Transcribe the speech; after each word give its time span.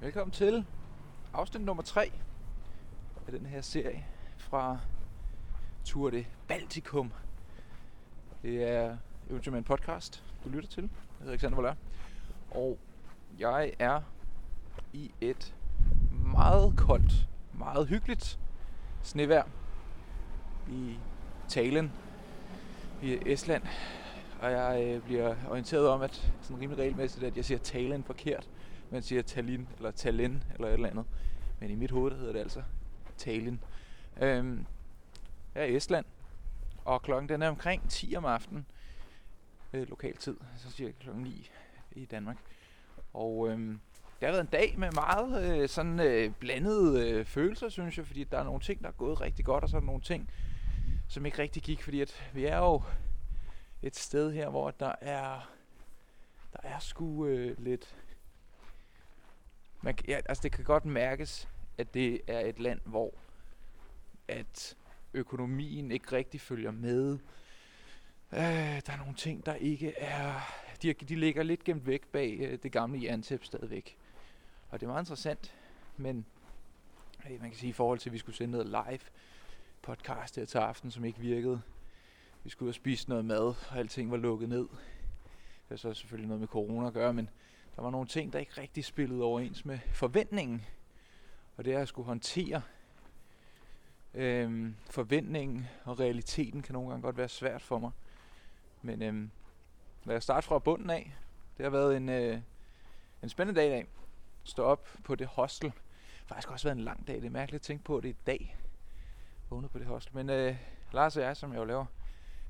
Velkommen 0.00 0.32
til 0.32 0.64
afsnit 1.32 1.62
nummer 1.62 1.82
3 1.82 2.12
af 3.26 3.32
den 3.32 3.46
her 3.46 3.60
serie 3.60 4.06
fra 4.36 4.78
Tour 5.84 6.10
de 6.10 6.24
Baltikum. 6.48 7.12
Det 8.42 8.62
er 8.62 8.96
Eventyrmand 9.30 9.64
podcast, 9.64 10.24
du 10.44 10.48
lytter 10.48 10.68
til. 10.68 10.82
Jeg 10.82 10.90
hedder 11.18 11.32
Alexander 11.32 11.56
Voller. 11.56 11.74
Og 12.50 12.78
jeg 13.38 13.72
er 13.78 14.00
i 14.92 15.10
et 15.20 15.54
meget 16.32 16.74
koldt, 16.76 17.28
meget 17.52 17.88
hyggeligt 17.88 18.38
snevejr 19.02 19.44
i 20.70 20.98
Talen 21.48 21.92
i 23.02 23.18
Estland. 23.26 23.62
Og 24.40 24.50
jeg 24.50 24.84
øh, 24.84 25.02
bliver 25.02 25.34
orienteret 25.48 25.88
om, 25.88 26.02
at 26.02 26.32
sådan 26.42 26.60
rimelig 26.60 26.78
regelmæssigt, 26.78 27.24
at 27.24 27.36
jeg 27.36 27.44
siger 27.44 27.58
Talen 27.58 28.04
forkert 28.04 28.48
man 28.90 29.02
siger 29.02 29.22
Tallinn 29.22 29.68
eller 29.76 29.90
Tallinn 29.90 30.42
eller 30.54 30.68
et 30.68 30.72
eller 30.72 30.88
andet. 30.88 31.04
Men 31.60 31.70
i 31.70 31.74
mit 31.74 31.90
hoved 31.90 32.16
hedder 32.16 32.32
det 32.32 32.40
altså 32.40 32.62
Tallinn. 33.16 33.60
Øhm, 34.20 34.66
jeg 35.54 35.62
er 35.62 35.66
i 35.66 35.76
Estland, 35.76 36.04
og 36.84 37.02
klokken 37.02 37.28
den 37.28 37.42
er 37.42 37.48
omkring 37.48 37.90
10 37.90 38.16
om 38.16 38.24
aftenen, 38.24 38.66
øh, 39.72 39.88
lokal 39.88 40.16
tid, 40.16 40.36
så 40.56 40.70
siger 40.70 40.88
jeg 40.88 40.94
klokken 40.98 41.22
9 41.22 41.50
i 41.92 42.04
Danmark. 42.04 42.36
Og 43.14 43.48
øhm, 43.48 43.80
det 44.20 44.26
har 44.26 44.32
været 44.32 44.40
en 44.40 44.50
dag 44.52 44.74
med 44.78 44.90
meget 44.90 45.60
øh, 45.62 45.68
sådan 45.68 46.00
øh, 46.00 46.32
blandede 46.38 47.10
øh, 47.10 47.24
følelser, 47.24 47.68
synes 47.68 47.98
jeg, 47.98 48.06
fordi 48.06 48.24
der 48.24 48.38
er 48.38 48.44
nogle 48.44 48.60
ting, 48.60 48.82
der 48.82 48.88
er 48.88 48.92
gået 48.92 49.20
rigtig 49.20 49.44
godt, 49.44 49.64
og 49.64 49.70
så 49.70 49.76
er 49.76 49.80
der 49.80 49.86
nogle 49.86 50.02
ting, 50.02 50.30
som 51.08 51.26
ikke 51.26 51.38
rigtig 51.38 51.62
gik, 51.62 51.82
fordi 51.82 52.00
at 52.00 52.30
vi 52.34 52.44
er 52.44 52.58
jo 52.58 52.82
et 53.82 53.96
sted 53.96 54.32
her, 54.32 54.48
hvor 54.48 54.70
der 54.70 54.92
er 55.00 55.50
der 56.52 56.68
er 56.68 56.78
sgu 56.78 57.26
øh, 57.26 57.58
lidt 57.58 57.96
man, 59.82 59.94
ja, 60.08 60.20
altså 60.26 60.42
det 60.42 60.52
kan 60.52 60.64
godt 60.64 60.84
mærkes, 60.84 61.48
at 61.78 61.94
det 61.94 62.20
er 62.26 62.40
et 62.40 62.58
land, 62.58 62.80
hvor 62.84 63.14
at 64.28 64.76
økonomien 65.14 65.90
ikke 65.90 66.12
rigtig 66.12 66.40
følger 66.40 66.70
med. 66.70 67.18
Øh, 68.32 68.38
der 68.86 68.92
er 68.92 68.96
nogle 68.96 69.14
ting, 69.14 69.46
der 69.46 69.54
ikke 69.54 69.94
er... 69.98 70.40
De, 70.82 70.92
de 70.92 71.16
ligger 71.16 71.42
lidt 71.42 71.64
gemt 71.64 71.86
væk 71.86 72.06
bag 72.06 72.38
øh, 72.40 72.58
det 72.62 72.72
gamle 72.72 73.02
jerntæp 73.02 73.44
stadigvæk. 73.44 73.96
Og 74.70 74.80
det 74.80 74.86
er 74.86 74.90
meget 74.90 75.02
interessant, 75.02 75.54
men 75.96 76.26
øh, 77.30 77.40
man 77.40 77.50
kan 77.50 77.58
sige 77.58 77.70
i 77.70 77.72
forhold 77.72 77.98
til, 77.98 78.08
at 78.08 78.12
vi 78.12 78.18
skulle 78.18 78.36
sende 78.36 78.52
noget 78.52 78.66
live 78.66 79.00
podcast 79.82 80.36
her 80.36 80.44
til 80.44 80.58
aften, 80.58 80.90
som 80.90 81.04
ikke 81.04 81.20
virkede. 81.20 81.60
Vi 82.44 82.50
skulle 82.50 82.66
ud 82.66 82.70
og 82.70 82.74
spise 82.74 83.08
noget 83.08 83.24
mad, 83.24 83.54
og 83.70 83.76
alting 83.76 84.10
var 84.10 84.16
lukket 84.16 84.48
ned. 84.48 84.68
Det 85.68 85.74
er 85.74 85.76
så 85.76 85.94
selvfølgelig 85.94 86.28
noget 86.28 86.40
med 86.40 86.48
corona 86.48 86.86
at 86.86 86.92
gøre, 86.92 87.12
men 87.12 87.30
der 87.78 87.82
var 87.82 87.90
nogle 87.90 88.06
ting, 88.06 88.32
der 88.32 88.38
ikke 88.38 88.60
rigtig 88.60 88.84
spillede 88.84 89.22
overens 89.22 89.64
med 89.64 89.78
forventningen. 89.92 90.64
Og 91.56 91.64
det 91.64 91.72
er 91.74 91.80
at 91.80 91.88
skulle 91.88 92.06
håndtere 92.06 92.62
øhm, 94.14 94.76
forventningen 94.90 95.66
og 95.84 96.00
realiteten 96.00 96.62
kan 96.62 96.72
nogle 96.72 96.88
gange 96.88 97.02
godt 97.02 97.16
være 97.16 97.28
svært 97.28 97.62
for 97.62 97.78
mig. 97.78 97.90
Men 98.82 99.02
øhm, 99.02 99.30
lad 100.04 100.16
os 100.16 100.22
starte 100.22 100.46
fra 100.46 100.58
bunden 100.58 100.90
af. 100.90 101.14
Det 101.56 101.64
har 101.64 101.70
været 101.70 101.96
en, 101.96 102.08
øh, 102.08 102.40
en 103.22 103.28
spændende 103.28 103.60
dag 103.60 103.66
i 103.66 103.70
dag. 103.70 103.86
Stå 104.44 104.62
op 104.62 104.88
på 105.04 105.14
det 105.14 105.26
hostel. 105.26 105.70
Det 105.70 105.80
har 106.16 106.34
faktisk 106.34 106.50
også 106.50 106.68
været 106.68 106.76
en 106.76 106.84
lang 106.84 107.06
dag. 107.06 107.16
Det 107.16 107.24
er 107.24 107.30
mærkeligt 107.30 107.60
at 107.60 107.66
tænke 107.66 107.84
på, 107.84 107.96
at 107.96 108.02
det 108.02 108.08
er 108.08 108.12
i 108.12 108.24
dag. 108.26 108.56
Vågnet 109.50 109.70
på 109.70 109.78
det 109.78 109.86
hostel. 109.86 110.14
Men 110.14 110.30
øh, 110.30 110.56
Lars 110.92 111.16
og 111.16 111.22
jeg, 111.22 111.36
som 111.36 111.52
jeg 111.52 111.58
jo 111.58 111.64
laver 111.64 111.86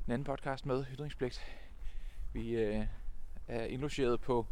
en 0.06 0.12
anden 0.12 0.24
podcast 0.24 0.66
med, 0.66 0.84
Ytringspligt, 0.92 1.56
vi 2.32 2.50
øh, 2.50 2.86
er 3.48 3.64
indlogeret 3.64 4.20
på 4.20 4.46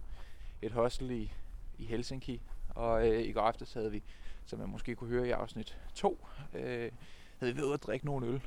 et 0.67 0.72
hostel 0.72 1.11
i, 1.11 1.33
i 1.78 1.84
Helsinki. 1.84 2.41
Og 2.69 3.09
øh, 3.09 3.22
i 3.22 3.33
går 3.33 3.41
aftes 3.41 3.72
havde 3.72 3.91
vi, 3.91 4.03
som 4.47 4.59
man 4.59 4.69
måske 4.69 4.95
kunne 4.95 5.11
høre 5.11 5.28
i 5.28 5.31
afsnit 5.31 5.78
2, 5.95 6.27
øh, 6.55 6.92
havde 7.39 7.55
vi 7.55 7.61
været 7.61 7.75
at 7.75 7.83
drikke 7.83 8.06
nogle 8.06 8.27
øl. 8.27 8.42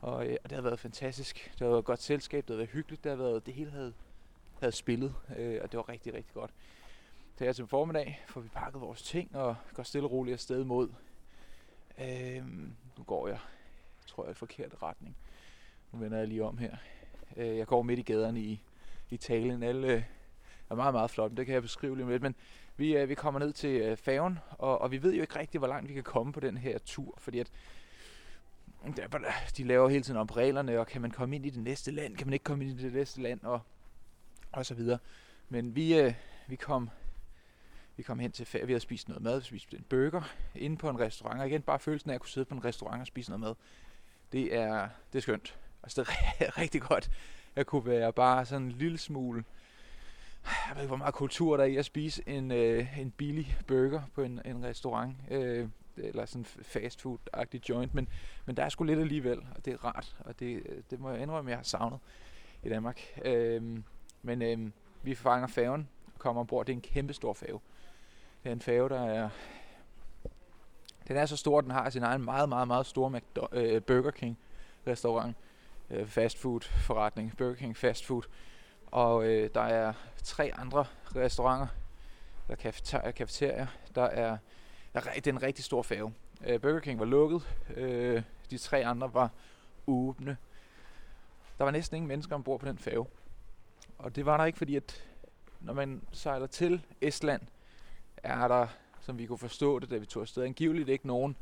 Og, 0.00 0.26
øh, 0.26 0.36
og 0.44 0.50
det 0.50 0.56
har 0.56 0.62
været 0.62 0.78
fantastisk. 0.80 1.50
Det 1.52 1.60
har 1.60 1.66
været 1.66 1.78
et 1.78 1.84
godt 1.84 2.02
selskab, 2.02 2.44
det 2.48 2.50
har 2.50 2.56
været 2.56 2.70
hyggeligt, 2.70 3.04
det 3.04 3.10
har 3.10 3.16
været, 3.16 3.46
det 3.46 3.54
hele 3.54 3.70
havde, 3.70 3.92
havde 4.60 4.72
spillet, 4.72 5.14
øh, 5.36 5.60
og 5.62 5.72
det 5.72 5.76
var 5.76 5.88
rigtig, 5.88 6.14
rigtig 6.14 6.34
godt. 6.34 6.50
Så 7.36 7.44
her 7.44 7.52
til 7.52 7.66
formiddag 7.66 8.24
får 8.28 8.40
vi 8.40 8.48
pakket 8.48 8.80
vores 8.80 9.02
ting 9.02 9.36
og 9.36 9.56
går 9.74 9.82
stille 9.82 10.06
og 10.06 10.12
roligt 10.12 10.32
afsted 10.32 10.64
mod. 10.64 10.88
Øh, 11.98 12.46
nu 12.98 13.04
går 13.06 13.28
jeg, 13.28 13.38
tror 14.06 14.24
jeg, 14.24 14.30
i 14.30 14.34
forkert 14.34 14.82
retning. 14.82 15.16
Nu 15.92 15.98
vender 15.98 16.18
jeg 16.18 16.28
lige 16.28 16.44
om 16.44 16.58
her. 16.58 16.76
Øh, 17.36 17.56
jeg 17.56 17.66
går 17.66 17.82
midt 17.82 17.98
i 17.98 18.02
gaderne 18.02 18.40
i, 18.40 18.62
i 19.10 19.16
Talen. 19.16 19.62
Alle, 19.62 20.06
er 20.72 20.76
meget, 20.76 20.94
meget 20.94 21.10
flot. 21.10 21.30
Det 21.36 21.46
kan 21.46 21.54
jeg 21.54 21.62
beskrive 21.62 21.96
lige 21.96 22.10
lidt. 22.10 22.22
Men 22.22 22.34
vi, 22.76 22.96
øh, 22.96 23.08
vi 23.08 23.14
kommer 23.14 23.40
ned 23.40 23.52
til 23.52 23.80
øh, 23.80 23.96
færgen, 23.96 24.38
og, 24.50 24.80
og 24.80 24.90
vi 24.90 25.02
ved 25.02 25.14
jo 25.14 25.20
ikke 25.20 25.38
rigtigt, 25.38 25.60
hvor 25.60 25.68
langt 25.68 25.88
vi 25.88 25.94
kan 25.94 26.02
komme 26.02 26.32
på 26.32 26.40
den 26.40 26.56
her 26.56 26.78
tur, 26.78 27.14
fordi 27.18 27.38
at 27.38 27.50
mm, 28.84 28.94
de 29.56 29.64
laver 29.64 29.88
hele 29.88 30.02
tiden 30.02 30.20
om 30.20 30.26
reglerne, 30.26 30.80
og 30.80 30.86
kan 30.86 31.02
man 31.02 31.10
komme 31.10 31.36
ind 31.36 31.46
i 31.46 31.50
det 31.50 31.62
næste 31.62 31.90
land, 31.90 32.16
kan 32.16 32.26
man 32.26 32.32
ikke 32.32 32.44
komme 32.44 32.64
ind 32.64 32.80
i 32.80 32.82
det 32.82 32.92
næste 32.92 33.22
land, 33.22 33.40
og, 33.42 33.60
og 34.52 34.66
så 34.66 34.74
videre. 34.74 34.98
Men 35.48 35.76
vi, 35.76 35.98
øh, 35.98 36.14
vi 36.46 36.56
kom 36.56 36.90
vi 37.96 38.02
kom 38.02 38.18
hen 38.18 38.32
til 38.32 38.46
færgen, 38.46 38.68
vi 38.68 38.72
havde 38.72 38.80
spist 38.80 39.08
noget 39.08 39.22
mad, 39.22 39.40
vi 39.40 39.46
spiste 39.46 39.76
en 39.76 39.84
burger 39.88 40.22
inde 40.54 40.76
på 40.76 40.88
en 40.90 41.00
restaurant, 41.00 41.40
og 41.40 41.46
igen 41.48 41.62
bare 41.62 41.78
følelsen 41.78 42.10
af 42.10 42.14
at 42.14 42.20
kunne 42.20 42.30
sidde 42.30 42.44
på 42.44 42.54
en 42.54 42.64
restaurant 42.64 43.00
og 43.00 43.06
spise 43.06 43.30
noget 43.30 43.40
mad. 43.40 43.54
Det 44.32 44.54
er, 44.54 44.88
det 45.12 45.18
er 45.18 45.22
skønt. 45.22 45.58
Altså 45.82 46.02
det 46.40 46.46
er 46.46 46.58
rigtig 46.62 46.82
godt 46.82 47.10
at 47.56 47.66
kunne 47.66 47.86
være 47.86 48.12
bare 48.12 48.46
sådan 48.46 48.66
en 48.66 48.72
lille 48.72 48.98
smule 48.98 49.44
jeg 50.44 50.74
ved 50.74 50.82
ikke, 50.82 50.88
hvor 50.88 50.96
meget 50.96 51.14
kultur 51.14 51.56
der 51.56 51.64
er 51.64 51.68
i 51.68 51.76
at 51.76 51.84
spise 51.84 52.22
en, 52.26 52.52
øh, 52.52 52.98
en 52.98 53.10
billig 53.10 53.56
burger 53.66 54.02
på 54.14 54.22
en, 54.22 54.40
en 54.44 54.64
restaurant. 54.64 55.16
Øh, 55.30 55.68
eller 55.96 56.26
sådan 56.26 56.44
fast 56.44 57.02
food-agtig 57.06 57.68
joint, 57.68 57.94
men, 57.94 58.08
men 58.46 58.56
der 58.56 58.64
er 58.64 58.68
sgu 58.68 58.84
lidt 58.84 59.00
alligevel, 59.00 59.38
og 59.56 59.64
det 59.64 59.72
er 59.72 59.84
rart, 59.84 60.16
og 60.20 60.40
det, 60.40 60.62
øh, 60.68 60.82
det 60.90 61.00
må 61.00 61.10
jeg 61.10 61.22
indrømme, 61.22 61.50
jeg 61.50 61.58
har 61.58 61.62
savnet 61.64 61.98
i 62.62 62.68
Danmark. 62.68 63.00
Øh, 63.24 63.78
men 64.22 64.42
øh, 64.42 64.70
vi 65.02 65.14
fanger 65.14 65.46
færgen 65.46 65.88
og 66.14 66.18
kommer 66.18 66.40
ombord. 66.40 66.66
Det 66.66 66.72
er 66.72 66.76
en 66.76 66.82
kæmpe 66.82 67.12
stor 67.12 67.32
færge. 67.32 67.60
Det 68.42 68.48
er 68.48 68.52
en 68.52 68.60
færge, 68.60 68.88
der 68.88 69.00
er... 69.00 69.28
Den 71.08 71.16
er 71.16 71.26
så 71.26 71.36
stor, 71.36 71.58
at 71.58 71.64
den 71.64 71.72
har 71.72 71.90
sin 71.90 72.02
egen 72.02 72.24
meget, 72.24 72.48
meget, 72.48 72.68
meget 72.68 72.86
store 72.86 73.20
McDo- 73.20 73.58
øh, 73.58 73.82
Burger 73.82 74.10
King 74.10 74.38
restaurant. 74.86 75.36
Øh, 75.90 76.06
fast 76.06 76.38
food 76.38 76.60
forretning. 76.60 77.36
Burger 77.36 77.54
King 77.54 77.76
fast 77.76 78.06
food. 78.06 78.22
Og 78.92 79.24
øh, 79.24 79.50
der 79.54 79.60
er 79.60 79.92
tre 80.22 80.50
andre 80.54 80.84
restauranter, 81.16 81.66
der 82.48 82.72
er 82.92 83.10
kafeterier. 83.10 83.66
Der 83.94 84.02
er, 84.02 84.36
der 84.94 85.00
er, 85.00 85.14
det 85.14 85.26
er 85.26 85.32
en 85.32 85.42
rigtig 85.42 85.64
stor 85.64 85.82
færge. 85.82 86.14
Øh, 86.46 86.60
Burger 86.60 86.80
King 86.80 86.98
var 86.98 87.04
lukket. 87.04 87.56
Øh, 87.76 88.22
de 88.50 88.58
tre 88.58 88.84
andre 88.84 89.14
var 89.14 89.30
åbne. 89.86 90.36
Der 91.58 91.64
var 91.64 91.70
næsten 91.70 91.96
ingen 91.96 92.08
mennesker 92.08 92.34
ombord 92.34 92.60
på 92.60 92.66
den 92.66 92.78
færge. 92.78 93.06
Og 93.98 94.16
det 94.16 94.26
var 94.26 94.36
der 94.36 94.44
ikke, 94.44 94.58
fordi 94.58 94.76
at 94.76 95.04
når 95.60 95.72
man 95.72 96.02
sejler 96.12 96.46
til 96.46 96.82
Estland, 97.00 97.42
er 98.16 98.48
der, 98.48 98.66
som 99.00 99.18
vi 99.18 99.26
kunne 99.26 99.38
forstå 99.38 99.78
det, 99.78 99.90
da 99.90 99.96
vi 99.96 100.06
tog 100.06 100.20
afsted, 100.20 100.44
angiveligt 100.44 100.88
ikke 100.88 101.06
nogen, 101.06 101.36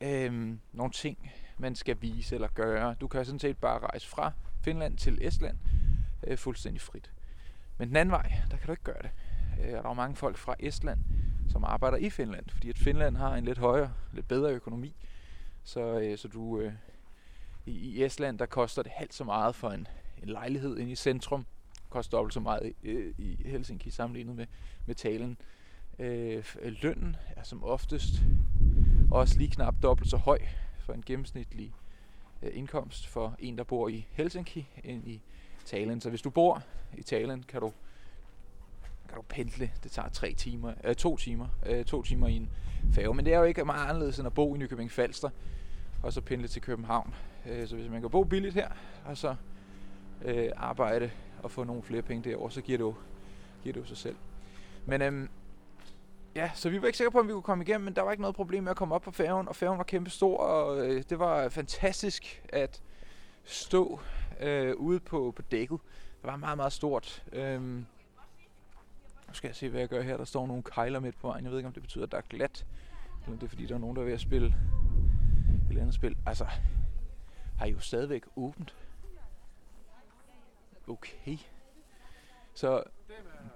øh, 0.00 0.56
nogen 0.72 0.92
ting, 0.92 1.32
man 1.58 1.74
skal 1.74 1.96
vise 2.00 2.34
eller 2.34 2.48
gøre. 2.48 2.94
Du 3.00 3.08
kan 3.08 3.24
sådan 3.24 3.38
set 3.38 3.58
bare 3.58 3.78
rejse 3.78 4.08
fra 4.08 4.32
Finland 4.62 4.98
til 4.98 5.26
Estland 5.26 5.58
øh, 6.26 6.38
fuldstændig 6.38 6.80
frit. 6.80 7.10
Men 7.78 7.88
den 7.88 7.96
anden 7.96 8.12
vej, 8.12 8.32
der 8.50 8.56
kan 8.56 8.66
du 8.66 8.72
ikke 8.72 8.84
gøre 8.84 9.02
det. 9.02 9.10
Øh, 9.60 9.76
og 9.76 9.84
der 9.84 9.90
er 9.90 9.94
mange 9.94 10.16
folk 10.16 10.36
fra 10.36 10.54
Estland, 10.58 10.98
som 11.48 11.64
arbejder 11.64 11.96
i 11.96 12.10
Finland, 12.10 12.44
fordi 12.48 12.68
at 12.68 12.78
Finland 12.78 13.16
har 13.16 13.34
en 13.34 13.44
lidt 13.44 13.58
højere, 13.58 13.92
lidt 14.12 14.28
bedre 14.28 14.52
økonomi. 14.52 14.94
Så, 15.64 16.00
øh, 16.00 16.18
så 16.18 16.28
du 16.28 16.60
øh, 16.60 16.72
i, 17.66 17.72
i 17.72 18.04
Estland, 18.04 18.38
der 18.38 18.46
koster 18.46 18.82
det 18.82 18.92
halvt 18.94 19.14
så 19.14 19.24
meget 19.24 19.54
for 19.54 19.70
en, 19.70 19.86
en 20.22 20.28
lejlighed 20.28 20.78
inde 20.78 20.92
i 20.92 20.94
centrum. 20.94 21.46
Koster 21.90 22.16
dobbelt 22.16 22.34
så 22.34 22.40
meget 22.40 22.72
øh, 22.82 23.14
i 23.18 23.42
Helsinki 23.44 23.90
sammenlignet 23.90 24.36
med, 24.36 24.46
med 24.86 24.94
talen. 24.94 25.36
Øh, 25.98 26.44
øh 26.60 26.72
lønnen 26.82 27.16
er 27.36 27.42
som 27.42 27.64
oftest 27.64 28.14
også 29.10 29.38
lige 29.38 29.50
knap 29.50 29.74
dobbelt 29.82 30.10
så 30.10 30.16
høj 30.16 30.38
for 30.78 30.92
en 30.92 31.02
gennemsnitlig 31.06 31.72
øh, 32.42 32.50
indkomst 32.54 33.06
for 33.06 33.36
en, 33.38 33.58
der 33.58 33.64
bor 33.64 33.88
i 33.88 34.06
Helsinki, 34.12 34.66
end 34.84 35.08
i 35.08 35.22
Talen. 35.66 36.00
Så 36.00 36.10
hvis 36.10 36.22
du 36.22 36.30
bor 36.30 36.62
i 36.96 37.02
Talen, 37.02 37.44
kan 37.48 37.60
du 37.60 37.72
kan 39.12 39.16
du 39.16 39.22
pendle. 39.28 39.70
Det 39.82 39.90
tager 39.90 40.08
tre 40.08 40.34
timer, 40.34 40.72
øh, 40.84 40.94
to 40.94 41.16
timer, 41.16 41.46
øh, 41.66 41.84
to 41.84 42.02
timer 42.02 42.28
i 42.28 42.36
en 42.36 42.50
færge. 42.92 43.14
Men 43.14 43.24
det 43.24 43.34
er 43.34 43.38
jo 43.38 43.44
ikke 43.44 43.64
meget 43.64 43.88
anderledes 43.88 44.18
end 44.18 44.26
at 44.26 44.34
bo 44.34 44.54
i 44.54 44.58
Nykøbing 44.58 44.90
Falster 44.90 45.30
og 46.02 46.12
så 46.12 46.20
pendle 46.20 46.48
til 46.48 46.62
København. 46.62 47.14
Øh, 47.46 47.68
så 47.68 47.76
hvis 47.76 47.90
man 47.90 48.00
kan 48.00 48.10
bo 48.10 48.24
billigt 48.24 48.54
her, 48.54 48.68
og 49.04 49.16
så 49.16 49.34
øh, 50.24 50.50
arbejde 50.56 51.10
og 51.42 51.50
få 51.50 51.64
nogle 51.64 51.82
flere 51.82 52.02
penge 52.02 52.30
derovre, 52.30 52.50
så 52.50 52.60
giver 52.60 52.78
det 52.78 52.84
jo, 52.84 52.94
giver 53.62 53.72
det 53.72 53.80
jo 53.80 53.86
sig 53.86 53.96
selv. 53.96 54.16
Men 54.86 55.02
øhm, 55.02 55.28
ja, 56.34 56.50
så 56.54 56.70
vi 56.70 56.80
var 56.80 56.86
ikke 56.86 56.98
sikre 56.98 57.10
på, 57.10 57.18
om 57.18 57.28
vi 57.28 57.32
kunne 57.32 57.42
komme 57.42 57.64
igennem, 57.64 57.84
men 57.84 57.96
der 57.96 58.02
var 58.02 58.10
ikke 58.10 58.20
noget 58.20 58.36
problem 58.36 58.62
med 58.62 58.70
at 58.70 58.76
komme 58.76 58.94
op 58.94 59.02
på 59.02 59.10
færgen, 59.10 59.48
og 59.48 59.56
færgen 59.56 59.78
var 59.78 59.84
kæmpe 59.84 60.10
stor, 60.10 60.36
og 60.38 60.86
øh, 60.86 61.02
det 61.10 61.18
var 61.18 61.48
fantastisk 61.48 62.42
at 62.48 62.82
stå 63.44 64.00
øh, 64.42 64.76
ude 64.76 65.00
på, 65.00 65.32
på 65.36 65.42
dækket. 65.42 65.80
Det 66.22 66.30
var 66.30 66.36
meget, 66.36 66.56
meget 66.56 66.72
stort. 66.72 67.24
Øhm, 67.32 67.86
Nu 69.28 69.34
skal 69.34 69.48
jeg 69.48 69.56
se, 69.56 69.68
hvad 69.68 69.80
jeg 69.80 69.88
gør 69.88 70.02
her. 70.02 70.16
Der 70.16 70.24
står 70.24 70.46
nogle 70.46 70.62
kejler 70.62 71.00
midt 71.00 71.18
på 71.20 71.26
vejen. 71.26 71.44
Jeg 71.44 71.50
ved 71.50 71.58
ikke, 71.58 71.66
om 71.66 71.72
det 71.72 71.82
betyder, 71.82 72.04
at 72.04 72.12
der 72.12 72.18
er 72.18 72.22
glat. 72.28 72.66
Eller 73.24 73.38
det 73.38 73.44
er, 73.46 73.48
fordi 73.48 73.66
der 73.66 73.74
er 73.74 73.78
nogen, 73.78 73.96
der 73.96 74.02
er 74.02 74.06
ved 74.06 74.12
at 74.14 74.20
spille 74.20 74.46
et 74.46 74.54
eller 75.68 75.80
andet 75.80 75.94
spil. 75.94 76.16
Altså, 76.26 76.46
har 77.58 77.66
I 77.66 77.70
jo 77.70 77.78
stadigvæk 77.80 78.22
åbent. 78.36 78.74
Okay. 80.88 81.38
Så 82.54 82.82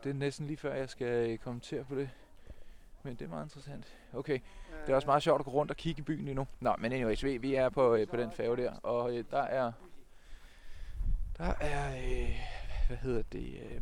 det 0.04 0.10
er 0.10 0.14
næsten 0.14 0.46
lige 0.46 0.56
før, 0.56 0.74
jeg 0.74 0.88
skal 0.88 1.30
øh, 1.30 1.38
kommentere 1.38 1.84
på 1.84 1.94
det. 1.94 2.10
Men 3.02 3.14
det 3.16 3.24
er 3.24 3.28
meget 3.28 3.44
interessant. 3.44 3.96
Okay, 4.12 4.38
det 4.86 4.92
er 4.92 4.94
også 4.96 5.06
meget 5.06 5.22
sjovt 5.22 5.40
at 5.40 5.44
gå 5.44 5.50
rundt 5.50 5.70
og 5.70 5.76
kigge 5.76 6.00
i 6.00 6.02
byen 6.02 6.24
lige 6.24 6.34
nu. 6.34 6.46
Nå, 6.60 6.74
men 6.78 6.92
anyways, 6.92 7.24
vi, 7.24 7.36
vi 7.36 7.54
er 7.54 7.68
på, 7.68 7.94
øh, 7.94 8.08
på 8.08 8.16
den 8.16 8.32
færge 8.32 8.56
der, 8.56 8.72
og 8.72 9.16
øh, 9.16 9.24
der 9.30 9.42
er... 9.42 9.72
Der 11.38 11.54
er... 11.60 11.96
Øh, 11.96 12.36
hvad 12.86 12.96
hedder 12.96 13.22
det? 13.32 13.60
Øh, 13.70 13.80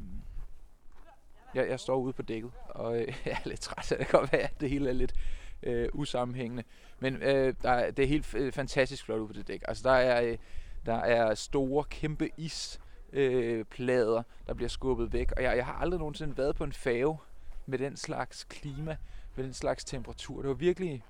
jeg, 1.54 1.68
jeg 1.68 1.80
står 1.80 1.96
ude 1.96 2.12
på 2.12 2.22
dækket, 2.22 2.50
og 2.68 3.00
øh, 3.00 3.14
jeg 3.26 3.32
er 3.32 3.48
lidt 3.48 3.60
træt, 3.60 3.86
så 3.86 3.96
det 3.98 4.06
kan 4.06 4.20
godt 4.20 4.32
være, 4.32 4.42
at 4.42 4.60
det 4.60 4.70
hele 4.70 4.88
er 4.88 4.92
lidt 4.92 5.14
øh, 5.62 5.88
usammenhængende. 5.92 6.64
Men 6.98 7.22
øh, 7.22 7.54
der 7.62 7.70
er, 7.70 7.90
det 7.90 8.02
er 8.02 8.08
helt 8.08 8.34
øh, 8.34 8.52
fantastisk 8.52 9.04
flot 9.04 9.18
ude 9.18 9.26
på 9.26 9.32
det 9.32 9.48
dæk. 9.48 9.62
Altså, 9.68 9.88
der 9.88 9.94
er, 9.94 10.22
øh, 10.22 10.38
der 10.86 10.94
er 10.94 11.34
store, 11.34 11.84
kæmpe 11.84 12.30
is 12.36 12.80
øh, 13.12 13.64
plader, 13.64 14.22
der 14.46 14.54
bliver 14.54 14.68
skubbet 14.68 15.12
væk. 15.12 15.32
Og 15.36 15.42
jeg, 15.42 15.56
jeg 15.56 15.66
har 15.66 15.74
aldrig 15.74 15.98
nogensinde 15.98 16.38
været 16.38 16.56
på 16.56 16.64
en 16.64 16.72
færge 16.72 17.18
med 17.66 17.78
den 17.78 17.96
slags 17.96 18.44
klima, 18.44 18.96
med 19.36 19.44
den 19.44 19.54
slags 19.54 19.84
temperatur. 19.84 20.40
Det 20.40 20.48
var 20.48 20.54
virkelig, 20.54 21.04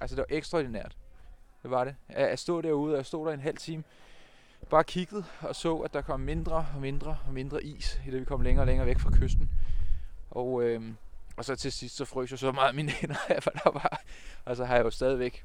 altså 0.00 0.16
det 0.16 0.24
var 0.28 0.36
ekstraordinært. 0.36 0.96
Det 1.62 1.70
var 1.70 1.84
det. 1.84 1.96
At 2.08 2.28
jeg 2.28 2.38
stod 2.38 2.62
derude, 2.62 2.92
og 2.92 2.96
jeg 2.96 3.06
stod 3.06 3.26
der 3.26 3.32
en 3.32 3.40
halv 3.40 3.56
time, 3.56 3.84
bare 4.70 4.84
kiggede 4.84 5.24
og 5.40 5.56
så, 5.56 5.76
at 5.76 5.94
der 5.94 6.00
kom 6.00 6.20
mindre 6.20 6.66
og 6.74 6.80
mindre 6.80 7.18
og 7.26 7.32
mindre 7.32 7.64
is, 7.64 8.00
i 8.06 8.10
det 8.10 8.20
vi 8.20 8.24
kom 8.24 8.40
længere 8.40 8.62
og 8.62 8.66
længere 8.66 8.86
væk 8.86 8.98
fra 8.98 9.10
kysten. 9.10 9.50
Og, 10.30 10.62
øh, 10.62 10.82
og 11.36 11.44
så 11.44 11.56
til 11.56 11.72
sidst, 11.72 11.96
så 11.96 12.04
frøs 12.04 12.30
jeg 12.30 12.38
så 12.38 12.52
meget 12.52 12.68
af 12.68 12.74
mine 12.74 12.90
hænder 12.90 13.16
af, 13.28 13.42
for 13.44 13.50
der 13.50 13.70
var, 13.70 14.00
og 14.44 14.56
så 14.56 14.64
har 14.64 14.76
jeg 14.76 14.84
jo 14.84 14.90
stadigvæk 14.90 15.44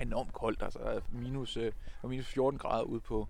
enormt 0.00 0.32
koldt, 0.32 0.62
altså 0.62 1.00
minus, 1.12 1.56
øh, 1.56 1.72
minus 2.04 2.26
14 2.26 2.58
grader 2.58 2.82
ude 2.82 3.00
på, 3.00 3.28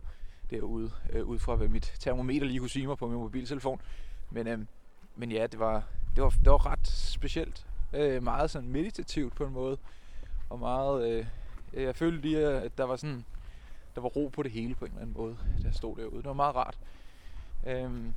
derude, 0.50 0.90
øh, 1.12 1.24
ud 1.24 1.38
fra 1.38 1.54
hvad 1.54 1.68
mit 1.68 1.94
termometer 1.98 2.46
lige 2.46 2.58
kunne 2.58 2.70
sige 2.70 2.86
mig 2.86 2.98
på 2.98 3.06
min 3.06 3.18
mobiltelefon. 3.18 3.80
Men, 4.30 4.46
øh, 4.46 4.58
men 5.16 5.32
ja, 5.32 5.46
det 5.46 5.58
var, 5.58 5.82
det 6.16 6.24
var, 6.24 6.30
det 6.30 6.50
var 6.50 6.66
ret 6.66 6.86
specielt. 6.86 7.66
Øh, 7.92 8.22
meget 8.22 8.50
sådan 8.50 8.68
meditativt 8.68 9.34
på 9.34 9.44
en 9.44 9.52
måde. 9.52 9.78
Og 10.50 10.58
meget, 10.58 11.10
øh, 11.10 11.26
jeg 11.72 11.96
følte 11.96 12.20
lige, 12.20 12.38
at 12.38 12.78
der 12.78 12.84
var 12.84 12.96
sådan, 12.96 13.24
der 14.00 14.02
var 14.02 14.08
ro 14.08 14.28
på 14.28 14.42
det 14.42 14.52
hele 14.52 14.74
på 14.74 14.84
en 14.84 14.90
eller 14.90 15.02
anden 15.02 15.16
måde, 15.16 15.36
der 15.62 15.70
stod 15.70 15.96
derude. 15.96 16.16
Det 16.16 16.24
var 16.24 16.32
meget 16.32 16.56
rart. 16.56 16.78
Øhm, 17.66 18.14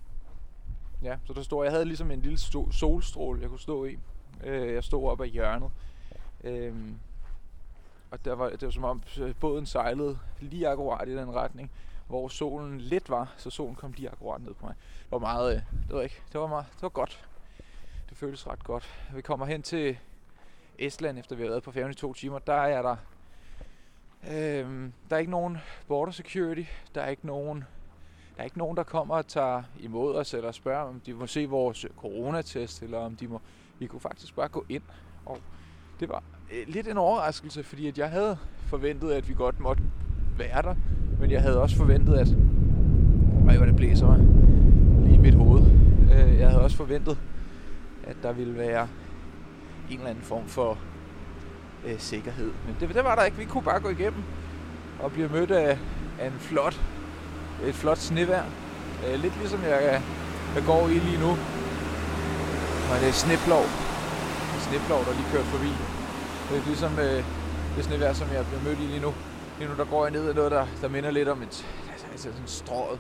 ja, 1.04 1.18
så 1.26 1.34
der 1.34 1.42
stod, 1.42 1.66
jeg 1.66 1.72
havde 1.72 1.86
ligesom 1.86 2.12
en 2.12 2.22
lille 2.22 2.38
solstråle, 2.72 3.42
jeg 3.42 3.50
kunne 3.50 3.60
stå 3.60 3.86
i. 3.86 3.98
Øh, 4.44 4.74
jeg 4.74 4.84
stod 4.84 5.10
op 5.10 5.22
ad 5.22 5.28
hjørnet. 5.28 5.72
Øhm, 6.44 6.96
og 8.12 8.26
der 8.26 8.34
var, 8.34 8.50
det 8.50 8.62
var 8.62 8.70
som 8.70 8.84
om 8.84 9.04
øh, 9.20 9.36
båden 9.36 9.66
sejlede 9.66 10.20
lige 10.40 10.68
akkurat 10.68 11.08
i 11.08 11.16
den 11.16 11.36
retning 11.36 11.72
hvor 12.08 12.28
solen 12.28 12.82
lidt 12.82 13.10
var, 13.10 13.34
så 13.38 13.50
solen 13.50 13.76
kom 13.76 13.92
lige 13.92 14.10
akkurat 14.10 14.42
ned 14.42 14.54
på 14.54 14.66
mig. 14.66 14.76
Det 15.04 15.12
var 15.12 15.20
meget, 15.20 15.56
øh, 15.56 15.62
det 15.88 15.96
var 15.96 16.02
ikke, 16.02 16.22
det 16.32 16.42
var 16.42 16.48
meget, 16.48 16.66
det 16.76 16.82
var 16.82 16.90
godt. 16.90 17.26
Det 18.10 18.18
føltes 18.18 18.48
ret 18.48 18.64
godt. 18.64 19.08
Vi 19.16 19.22
kommer 19.22 19.46
hen 19.46 19.62
til 19.62 19.98
Estland, 20.80 21.20
efter 21.20 21.36
vi 21.36 21.44
har 21.44 21.50
været 21.50 21.64
på 21.64 21.72
færgen 21.72 21.92
i 21.92 21.96
to 21.96 22.14
timer. 22.14 22.40
Der 22.40 22.54
er 22.54 22.82
der, 22.82 22.96
øh, 24.32 24.90
der 25.10 25.16
er 25.16 25.18
ikke 25.18 25.32
nogen 25.32 25.58
border 25.88 26.12
security. 26.12 26.64
Der 26.96 27.02
er 27.02 27.10
ikke 27.10 27.28
nogen, 27.28 27.64
der 28.36 28.42
er 28.42 28.44
ikke 28.44 28.58
nogen, 28.58 28.78
der 28.78 28.84
kommer 28.84 29.16
og 29.16 29.28
tager 29.28 29.64
imod 29.80 30.16
os, 30.16 30.34
eller 30.34 30.52
spørger, 30.52 30.84
om 30.84 31.00
de 31.06 31.14
må 31.14 31.28
se 31.28 31.46
vores 31.46 31.86
coronatest, 31.98 32.84
eller 32.84 32.98
om 32.98 33.16
de 33.16 33.28
må, 33.28 33.42
vi 33.80 33.88
kunne 33.88 34.00
faktisk 34.00 34.36
bare 34.36 34.48
gå 34.48 34.66
ind. 34.70 34.84
Og 35.26 35.38
det 36.00 36.10
var 36.10 36.24
øh, 36.52 36.68
lidt 36.68 36.88
en 36.88 36.98
overraskelse, 36.98 37.64
fordi 37.64 37.88
at 37.88 37.98
jeg 37.98 38.10
havde 38.10 38.38
forventet, 38.58 39.12
at 39.12 39.30
vi 39.30 39.34
godt 39.34 39.60
måtte 39.60 39.84
være 40.38 40.62
der. 40.62 40.76
Men 41.20 41.32
jeg 41.32 41.42
havde 41.42 41.62
også 41.62 41.76
forventet, 41.76 42.14
at... 42.14 42.28
Ej, 43.50 43.58
hvor 43.58 43.66
det 43.66 43.76
blæser 43.76 44.08
mig. 44.08 44.20
Lige 45.04 45.16
i 45.16 45.18
mit 45.18 45.34
hoved. 45.34 45.62
Øh, 46.12 46.40
jeg 46.40 46.50
havde 46.50 46.62
også 46.62 46.78
forventet, 46.78 47.18
at 48.04 48.16
der 48.24 48.34
ville 48.34 48.58
være 48.58 48.88
en 49.90 49.98
eller 49.98 50.10
anden 50.10 50.24
form 50.24 50.48
for 50.48 50.78
øh, 51.86 52.00
sikkerhed. 52.00 52.52
Men 52.66 52.76
det, 52.80 52.96
det 52.96 53.04
var 53.04 53.16
der 53.16 53.24
ikke. 53.24 53.38
Vi 53.38 53.46
kunne 53.46 53.64
bare 53.64 53.80
gå 53.80 53.90
igennem 53.90 54.24
og 55.00 55.12
blive 55.12 55.30
mødt 55.30 55.52
af, 55.52 55.78
af 56.20 56.28
en 56.28 56.40
flot, 56.40 56.82
et 57.64 57.76
flot 57.76 57.98
snevær. 57.98 58.44
Øh, 59.08 59.20
lidt 59.20 59.38
ligesom 59.40 59.62
jeg, 59.64 60.02
jeg 60.56 60.64
går 60.66 60.88
i 60.88 60.94
lige 60.94 61.20
nu. 61.20 61.32
Og 62.92 63.00
det 63.00 63.08
er 63.08 63.18
sneplov. 63.26 63.66
Sneplov, 64.68 65.00
der 65.06 65.14
lige 65.14 65.32
kørt 65.32 65.46
forbi. 65.46 65.72
Det 66.50 66.58
er 66.58 66.66
ligesom 66.66 67.00
øh, 67.00 67.24
det 67.76 67.84
snevær, 67.84 68.14
som 68.14 68.28
jeg 68.34 68.46
bliver 68.46 68.64
mødt 68.64 68.80
i 68.80 68.88
lige 68.94 69.02
nu. 69.02 69.14
Lige 69.60 69.70
nu 69.70 69.76
der 69.78 69.86
går 69.86 70.06
jeg 70.06 70.12
ned 70.12 70.30
af 70.30 70.36
noget, 70.36 70.52
der, 70.52 70.66
der 70.82 70.88
minder 70.88 71.12
lidt 71.12 71.30
om 71.30 71.42
et, 71.42 71.66
altså, 71.92 72.08
altså 72.12 72.32
sådan 72.32 72.48
strået. 72.48 73.00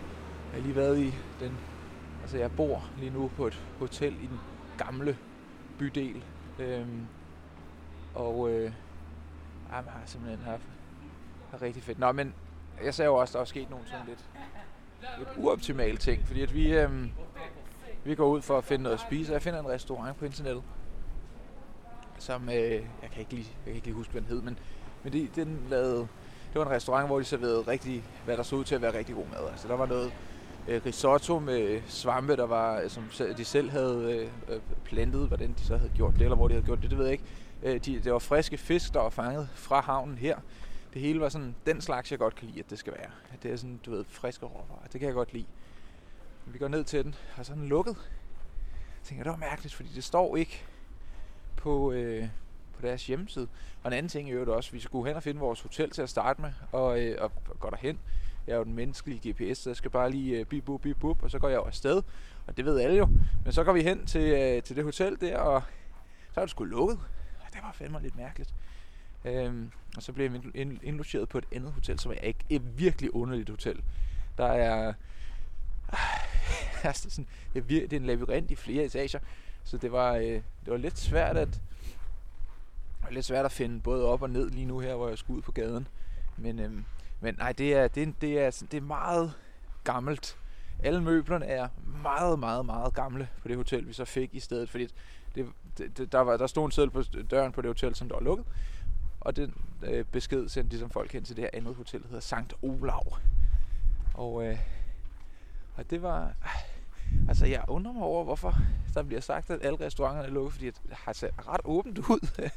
Jeg 0.53 0.62
har 0.62 0.62
lige 0.62 0.75
været 0.75 1.00
i 1.00 1.13
den, 1.39 1.51
altså 2.21 2.38
jeg 2.38 2.51
bor 2.51 2.83
lige 3.00 3.12
nu 3.12 3.31
på 3.38 3.47
et 3.47 3.62
hotel 3.80 4.13
i 4.13 4.27
den 4.27 4.39
gamle 4.77 5.18
bydel. 5.80 6.24
Øhm, 6.59 7.07
og 8.15 8.50
øh, 8.50 8.71
jamen, 9.74 9.89
har 9.89 10.01
simpelthen 10.06 10.45
haft 10.45 10.63
har 11.51 11.62
rigtig 11.62 11.83
fedt. 11.83 12.00
Nå, 12.00 12.12
men 12.12 12.33
jeg 12.83 12.94
sagde 12.94 13.10
jo 13.10 13.15
også, 13.15 13.31
at 13.31 13.33
der 13.33 13.42
er 13.42 13.45
sket 13.45 13.69
nogle 13.69 13.88
sådan 13.88 14.06
lidt, 14.07 14.25
lidt 15.18 15.30
uoptimale 15.38 15.98
ting, 15.98 16.27
fordi 16.27 16.42
at 16.42 16.54
vi, 16.54 16.74
øh, 16.74 17.07
vi 18.04 18.15
går 18.15 18.27
ud 18.27 18.42
for 18.42 18.57
at 18.57 18.63
finde 18.63 18.83
noget 18.83 18.94
at 18.94 19.01
spise, 19.01 19.31
og 19.31 19.33
jeg 19.33 19.42
finder 19.42 19.60
en 19.60 19.68
restaurant 19.68 20.18
på 20.18 20.25
internettet, 20.25 20.63
som, 22.18 22.50
øh, 22.50 22.56
jeg, 22.71 23.10
kan 23.12 23.19
ikke 23.19 23.33
lige, 23.33 23.48
jeg 23.48 23.65
kan 23.65 23.75
ikke 23.75 23.88
lige 23.88 23.95
huske, 23.95 24.12
hvad 24.12 24.21
den 24.21 24.30
hed, 24.30 24.42
men, 24.42 24.59
men 25.04 25.13
det, 25.13 25.36
den 25.36 25.68
lavede 25.69 26.07
det 26.54 26.59
var 26.59 26.66
en 26.66 26.71
restaurant, 26.71 27.07
hvor 27.07 27.19
de 27.19 27.25
serverede 27.25 27.62
rigtig, 27.62 28.04
hvad 28.25 28.38
der 28.38 28.44
så 28.44 28.56
ud 28.56 28.63
til 28.63 28.75
at 28.75 28.81
være 28.81 28.98
rigtig 28.98 29.16
god 29.16 29.25
mad. 29.31 29.50
Altså, 29.51 29.68
der 29.68 29.75
var 29.75 29.86
noget 29.86 30.13
øh, 30.68 30.81
risotto 30.86 31.39
med 31.39 31.81
svampe, 31.88 32.36
der 32.36 32.45
var, 32.45 32.81
øh, 32.81 32.89
som 32.89 33.04
de 33.38 33.45
selv 33.45 33.69
havde 33.69 34.30
øh, 34.50 34.56
øh, 34.56 34.62
plantet, 34.86 35.27
hvordan 35.27 35.56
de 35.59 35.66
så 35.66 35.77
havde 35.77 35.92
gjort 35.95 36.13
det, 36.13 36.21
eller 36.21 36.36
hvor 36.36 36.48
de 36.48 36.54
havde 36.54 36.66
gjort 36.66 36.81
det, 36.81 36.89
det 36.89 36.98
ved 36.98 37.06
jeg 37.06 37.12
ikke. 37.12 37.24
Øh, 37.63 37.80
de, 37.86 38.00
det 38.00 38.13
var 38.13 38.19
friske 38.19 38.57
fisk, 38.57 38.94
der 38.94 39.00
var 39.00 39.10
fanget 39.10 39.50
fra 39.54 39.81
havnen 39.81 40.18
her. 40.18 40.38
Det 40.94 41.01
hele 41.01 41.19
var 41.19 41.30
sådan 41.30 41.56
den 41.65 41.81
slags, 41.81 42.12
jeg 42.12 42.19
godt 42.19 42.36
kan 42.36 42.48
lide, 42.48 42.60
at 42.60 42.69
det 42.69 42.80
skal 42.80 42.94
være. 42.94 43.12
At 43.33 43.44
det 43.44 43.51
er 43.51 43.56
sådan, 43.56 43.80
du 43.86 43.92
ved, 43.92 44.06
friske 44.10 44.45
råvarer. 44.45 44.88
Det 44.92 45.00
kan 45.00 45.07
jeg 45.07 45.13
godt 45.13 45.33
lide. 45.33 45.45
Vi 46.45 46.57
går 46.57 46.68
ned 46.68 46.83
til 46.83 47.04
den, 47.04 47.15
og 47.38 47.45
så 47.45 47.54
er 47.54 47.57
den 47.57 47.68
lukket. 47.68 47.95
Jeg 48.75 49.04
tænker, 49.04 49.24
det 49.24 49.31
var 49.31 49.38
mærkeligt, 49.38 49.75
fordi 49.75 49.89
det 49.95 50.04
står 50.04 50.38
ikke 50.38 50.65
på, 51.56 51.92
øh, 51.92 52.28
deres 52.83 53.07
hjemmeside. 53.07 53.47
Og 53.83 53.88
en 53.88 53.94
anden 53.94 54.09
ting 54.09 54.30
i 54.30 54.31
øvrigt 54.31 54.49
også, 54.49 54.71
vi 54.71 54.80
skulle 54.80 55.07
hen 55.07 55.16
og 55.16 55.23
finde 55.23 55.40
vores 55.40 55.61
hotel 55.61 55.90
til 55.90 56.02
at 56.02 56.09
starte 56.09 56.42
med, 56.42 56.52
og, 56.71 57.02
øh, 57.02 57.18
og 57.21 57.31
gå 57.59 57.69
derhen. 57.69 57.99
Jeg 58.47 58.54
er 58.54 58.57
jo 58.57 58.64
den 58.64 58.73
menneskelige 58.73 59.31
GPS, 59.31 59.57
så 59.57 59.69
jeg 59.69 59.78
skal 59.78 59.92
bare 59.92 60.11
lige 60.11 60.40
øh, 60.40 60.45
bip, 60.45 60.66
bup, 60.66 60.81
bip, 60.81 60.99
bup, 60.99 61.23
og 61.23 61.31
så 61.31 61.40
går 61.40 61.49
jeg 61.49 61.56
jo 61.56 61.61
afsted. 61.61 62.02
Og 62.47 62.57
det 62.57 62.66
ved 62.66 62.80
alle 62.80 62.97
jo. 62.97 63.09
Men 63.44 63.54
så 63.54 63.64
går 63.64 63.73
vi 63.73 63.83
hen 63.83 64.06
til, 64.06 64.21
øh, 64.21 64.64
til 64.64 64.76
det 64.76 64.83
hotel 64.83 65.18
der, 65.21 65.38
og 65.38 65.64
så 66.33 66.40
er 66.40 66.45
det 66.45 66.52
sgu 66.52 66.64
lukket. 66.64 66.99
Det 67.54 67.62
var 67.64 67.72
fandme 67.72 68.02
lidt 68.02 68.16
mærkeligt. 68.16 68.54
Øhm, 69.26 69.72
og 69.95 70.04
så 70.04 70.14
blev 70.14 70.31
jeg 70.31 70.56
indlogeret 70.83 71.30
på 71.30 71.38
et 71.38 71.45
andet 71.52 71.72
hotel, 71.72 72.00
som 72.00 72.12
er 72.12 72.16
ikke 72.16 72.45
et 72.50 72.80
virkelig 72.80 73.16
underligt 73.16 73.50
hotel. 73.50 73.83
Der 74.38 74.45
er, 74.45 74.94
altså 76.83 77.10
sådan, 77.10 77.28
det, 77.54 77.60
er 77.60 77.64
vir- 77.64 77.88
det 77.88 77.94
er 77.94 77.98
en 77.98 78.06
labyrint 78.06 78.52
i 78.52 78.56
flere 78.56 78.83
etager, 78.86 79.19
så 79.64 79.78
det 79.78 79.92
var, 79.92 80.14
øh, 80.14 80.24
det 80.26 80.44
var 80.68 80.78
lidt 80.78 81.00
svært 81.00 81.38
at, 81.38 81.62
det 83.06 83.14
lidt 83.14 83.26
svært 83.26 83.45
at 83.45 83.52
finde 83.52 83.81
både 83.81 84.06
op 84.06 84.22
og 84.22 84.30
ned 84.30 84.50
lige 84.50 84.66
nu 84.66 84.80
her, 84.80 84.95
hvor 84.95 85.10
jeg 85.10 85.18
skulle 85.18 85.38
ud 85.38 85.42
på 85.42 85.52
gaden. 85.52 85.88
Men, 86.38 86.60
øhm, 86.60 86.86
men 87.22 87.36
nej, 87.36 87.52
det 87.52 87.74
er, 87.74 87.88
det, 87.88 88.04
er, 88.04 88.12
det, 88.22 88.40
er, 88.40 88.52
sådan, 88.52 88.68
det 88.72 88.78
er 88.78 88.81
meget 88.81 89.33
gammelt. 89.83 90.38
Alle 90.83 91.02
møblerne 91.02 91.45
er 91.45 91.68
meget, 92.04 92.40
meget, 92.40 92.66
meget 92.66 92.94
gamle 92.94 93.28
på 93.42 93.48
det 93.48 93.57
hotel, 93.57 93.88
vi 93.88 93.94
så 93.94 94.06
fik 94.06 94.30
i 94.33 94.40
stedet. 94.40 94.69
Fordi 94.69 94.88
det, 95.36 95.45
det, 95.77 96.11
der, 96.11 96.19
var, 96.19 96.37
der 96.37 96.47
stod 96.47 96.65
en 96.65 96.71
seddel 96.71 96.92
på 96.92 97.03
døren 97.31 97.51
på 97.51 97.61
det 97.61 97.69
hotel, 97.69 97.95
som 97.95 98.09
der 98.09 98.15
var 98.15 98.23
lukket. 98.23 98.45
Og 99.21 99.35
den 99.35 99.53
øh, 99.83 100.06
besked 100.06 100.49
sendte 100.49 100.69
ligesom 100.69 100.89
folk 100.89 101.13
hen 101.13 101.23
til 101.23 101.35
det 101.35 101.44
her 101.44 101.49
andet 101.53 101.75
hotel, 101.75 102.01
der 102.01 102.07
hedder 102.07 102.21
Sankt 102.21 102.53
Olav. 102.61 103.18
Og, 104.13 104.45
øh, 104.45 104.57
og 105.75 105.89
det 105.89 106.01
var... 106.01 106.33
Ah, 106.44 107.27
altså, 107.27 107.45
jeg 107.45 107.65
undrer 107.68 107.94
mig 107.94 108.03
over, 108.03 108.23
hvorfor 108.23 108.56
der 108.94 109.03
bliver 109.03 109.21
sagt, 109.21 109.49
at 109.49 109.65
alle 109.65 109.80
restauranterne 109.80 110.27
er 110.27 110.31
lukket, 110.31 110.53
fordi 110.53 110.65
det 110.65 110.81
har 110.92 111.13
set 111.13 111.47
ret 111.47 111.61
åbent 111.65 111.97
ud. 111.97 112.39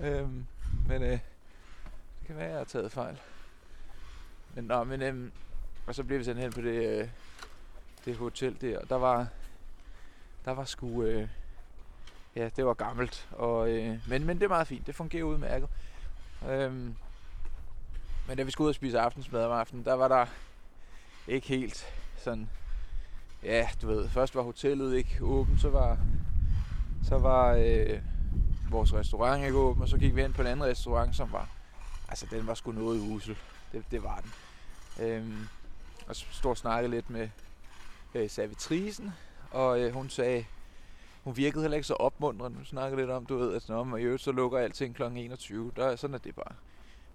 Øhm, 0.00 0.46
men 0.88 1.02
øh, 1.02 1.10
det 1.10 2.26
kan 2.26 2.36
være, 2.36 2.44
at 2.44 2.50
jeg 2.50 2.58
har 2.58 2.64
taget 2.64 2.92
fejl. 2.92 3.18
Men, 4.54 4.64
nå, 4.64 4.84
men 4.84 5.02
øh, 5.02 5.30
og 5.86 5.94
så 5.94 6.04
blev 6.04 6.18
vi 6.18 6.24
sendt 6.24 6.40
hen 6.40 6.52
på 6.52 6.60
det, 6.60 7.00
øh, 7.00 7.08
det 8.04 8.16
hotel 8.16 8.60
der, 8.60 8.78
og 8.78 8.88
der 8.88 8.96
var, 8.96 9.26
der 10.44 10.50
var 10.50 10.64
sgu, 10.64 11.02
øh, 11.02 11.28
ja, 12.36 12.48
det 12.56 12.66
var 12.66 12.74
gammelt, 12.74 13.28
og, 13.32 13.70
øh, 13.70 13.98
men, 14.08 14.24
men 14.24 14.36
det 14.36 14.44
er 14.44 14.48
meget 14.48 14.66
fint, 14.66 14.86
det 14.86 14.94
fungerer 14.94 15.24
udmærket. 15.24 15.68
Øhm, 16.48 16.94
men 18.28 18.36
da 18.36 18.42
vi 18.42 18.50
skulle 18.50 18.66
ud 18.66 18.70
og 18.70 18.74
spise 18.74 19.00
aftensmad 19.00 19.44
om 19.44 19.52
aftenen, 19.52 19.84
der 19.84 19.94
var 19.94 20.08
der 20.08 20.26
ikke 21.28 21.48
helt 21.48 21.86
sådan 22.16 22.48
ja, 23.42 23.68
du 23.82 23.86
ved, 23.86 24.08
først 24.08 24.34
var 24.34 24.42
hotellet 24.42 24.96
ikke 24.96 25.18
åbent, 25.20 25.60
så 25.60 25.68
var, 25.68 25.98
så 27.04 27.18
var 27.18 27.52
øh, 27.52 28.00
vores 28.70 28.94
restaurant 28.94 29.44
ikke 29.44 29.56
åben, 29.56 29.82
og 29.82 29.88
så 29.88 29.98
gik 29.98 30.16
vi 30.16 30.24
ind 30.24 30.34
på 30.34 30.40
en 30.40 30.46
anden 30.48 30.66
restaurant, 30.66 31.16
som 31.16 31.32
var, 31.32 31.48
altså 32.08 32.26
den 32.30 32.46
var 32.46 32.54
sgu 32.54 32.72
noget 32.72 33.00
usel. 33.00 33.36
Det, 33.72 33.84
det 33.90 34.02
var 34.02 34.20
den. 34.20 34.32
Øhm, 35.06 35.48
og 36.06 36.16
så 36.16 36.26
stod 36.30 36.50
og 36.50 36.56
snakkede 36.56 36.90
lidt 36.90 37.10
med 37.10 37.28
øh, 38.14 38.30
servitrisen, 38.30 39.12
og 39.50 39.80
øh, 39.80 39.94
hun 39.94 40.10
sagde, 40.10 40.44
hun 41.24 41.36
virkede 41.36 41.62
heller 41.62 41.76
ikke 41.76 41.86
så 41.86 41.94
opmuntrende. 41.94 42.56
Hun 42.56 42.64
snakkede 42.64 43.00
lidt 43.00 43.10
om, 43.10 43.26
du 43.26 43.36
ved, 43.36 43.54
at 43.54 43.68
når 43.68 43.96
i 43.96 44.02
øvrigt 44.02 44.22
så 44.22 44.32
lukker 44.32 44.58
alting 44.58 44.94
kl. 44.94 45.02
21. 45.02 45.72
Der, 45.76 45.96
sådan 45.96 46.14
er 46.14 46.18
det 46.18 46.34
bare. 46.34 46.54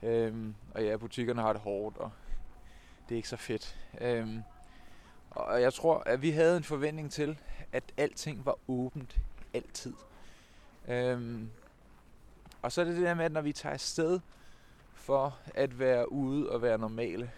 Øhm, 0.03 0.55
og 0.71 0.83
ja, 0.83 0.97
butikkerne 0.97 1.41
har 1.41 1.53
det 1.53 1.61
hårdt, 1.61 1.97
og 1.97 2.11
det 3.09 3.15
er 3.15 3.17
ikke 3.17 3.29
så 3.29 3.37
fedt. 3.37 3.77
Øhm, 4.01 4.41
og 5.31 5.61
jeg 5.61 5.73
tror, 5.73 6.03
at 6.05 6.21
vi 6.21 6.31
havde 6.31 6.57
en 6.57 6.63
forventning 6.63 7.11
til, 7.11 7.39
at 7.71 7.83
alting 7.97 8.45
var 8.45 8.55
åbent 8.67 9.19
altid. 9.53 9.93
Øhm, 10.87 11.49
og 12.61 12.71
så 12.71 12.81
er 12.81 12.85
det 12.85 12.95
det 12.95 13.03
der 13.03 13.13
med, 13.13 13.25
at 13.25 13.31
når 13.31 13.41
vi 13.41 13.53
tager 13.53 13.73
afsted 13.73 14.19
for 14.93 15.37
at 15.55 15.79
være 15.79 16.11
ude 16.11 16.51
og 16.51 16.61
være 16.61 16.77
normale, 16.77 17.31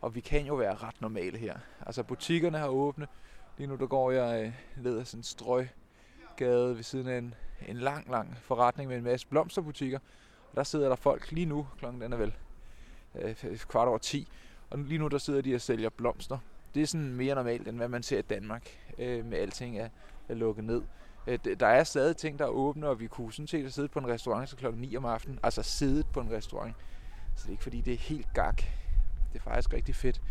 og 0.00 0.14
vi 0.14 0.20
kan 0.20 0.46
jo 0.46 0.54
være 0.54 0.74
ret 0.74 1.00
normale 1.00 1.38
her. 1.38 1.58
Altså 1.86 2.02
butikkerne 2.02 2.58
har 2.58 2.68
åbne. 2.68 3.06
Lige 3.60 3.68
nu 3.68 3.76
der 3.76 3.86
går 3.86 4.10
jeg 4.10 4.44
øh, 4.44 4.52
ned 4.84 4.98
ad 4.98 5.04
sådan 5.04 5.20
en 5.20 5.24
strøgade 5.24 6.76
ved 6.76 6.82
siden 6.82 7.08
af 7.08 7.18
en, 7.18 7.34
en 7.68 7.76
lang, 7.76 8.10
lang 8.10 8.36
forretning 8.42 8.88
med 8.88 8.96
en 8.96 9.04
masse 9.04 9.26
blomsterbutikker. 9.26 9.98
Og 10.50 10.56
der 10.56 10.62
sidder 10.62 10.88
der 10.88 10.96
folk 10.96 11.32
lige 11.32 11.46
nu, 11.46 11.66
klokken 11.78 12.00
den 12.00 12.12
er 12.12 12.16
vel 12.16 12.34
øh, 13.14 13.58
kvart 13.58 13.88
over 13.88 13.98
10, 13.98 14.28
og 14.70 14.78
lige 14.78 14.98
nu 14.98 15.08
der 15.08 15.18
sidder 15.18 15.40
de 15.40 15.54
og 15.54 15.60
sælger 15.60 15.88
blomster. 15.88 16.38
Det 16.74 16.82
er 16.82 16.86
sådan 16.86 17.14
mere 17.14 17.34
normalt, 17.34 17.68
end 17.68 17.76
hvad 17.76 17.88
man 17.88 18.02
ser 18.02 18.18
i 18.18 18.22
Danmark, 18.22 18.68
øh, 18.98 19.24
med 19.24 19.38
alting 19.38 19.78
er, 19.78 19.88
er 20.28 20.34
lukket 20.34 20.64
ned. 20.64 20.82
Øh, 21.26 21.38
der 21.60 21.66
er 21.66 21.84
stadig 21.84 22.16
ting, 22.16 22.38
der 22.38 22.44
er 22.44 22.50
åbne, 22.50 22.88
og 22.88 23.00
vi 23.00 23.06
kunne 23.06 23.32
sådan 23.32 23.46
set 23.46 23.60
have 23.60 23.70
siddet 23.70 23.90
på 23.90 23.98
en 23.98 24.08
restaurant 24.08 24.48
til 24.48 24.58
klokken 24.58 24.80
9 24.80 24.96
om 24.96 25.04
aftenen. 25.04 25.38
Altså 25.42 25.62
siddet 25.62 26.06
på 26.12 26.20
en 26.20 26.30
restaurant. 26.30 26.74
Så 27.36 27.42
det 27.42 27.46
er 27.46 27.50
ikke 27.50 27.62
fordi, 27.62 27.80
det 27.80 27.94
er 27.94 27.98
helt 27.98 28.28
gak. 28.34 28.56
Det 29.32 29.38
er 29.38 29.42
faktisk 29.42 29.72
rigtig 29.72 29.94
fedt. 29.94 30.22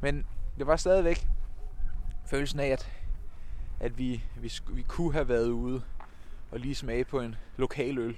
Men 0.00 0.26
det 0.58 0.66
var 0.66 0.76
stadigvæk 0.76 1.26
følelsen 2.32 2.60
af, 2.60 2.66
at, 2.66 2.92
at 3.80 3.98
vi, 3.98 4.24
vi, 4.36 4.52
vi 4.68 4.82
kunne 4.82 5.12
have 5.12 5.28
været 5.28 5.48
ude 5.48 5.82
og 6.50 6.60
lige 6.60 6.74
smage 6.74 7.04
på 7.04 7.20
en 7.20 7.36
lokal 7.56 7.98
øl. 7.98 8.16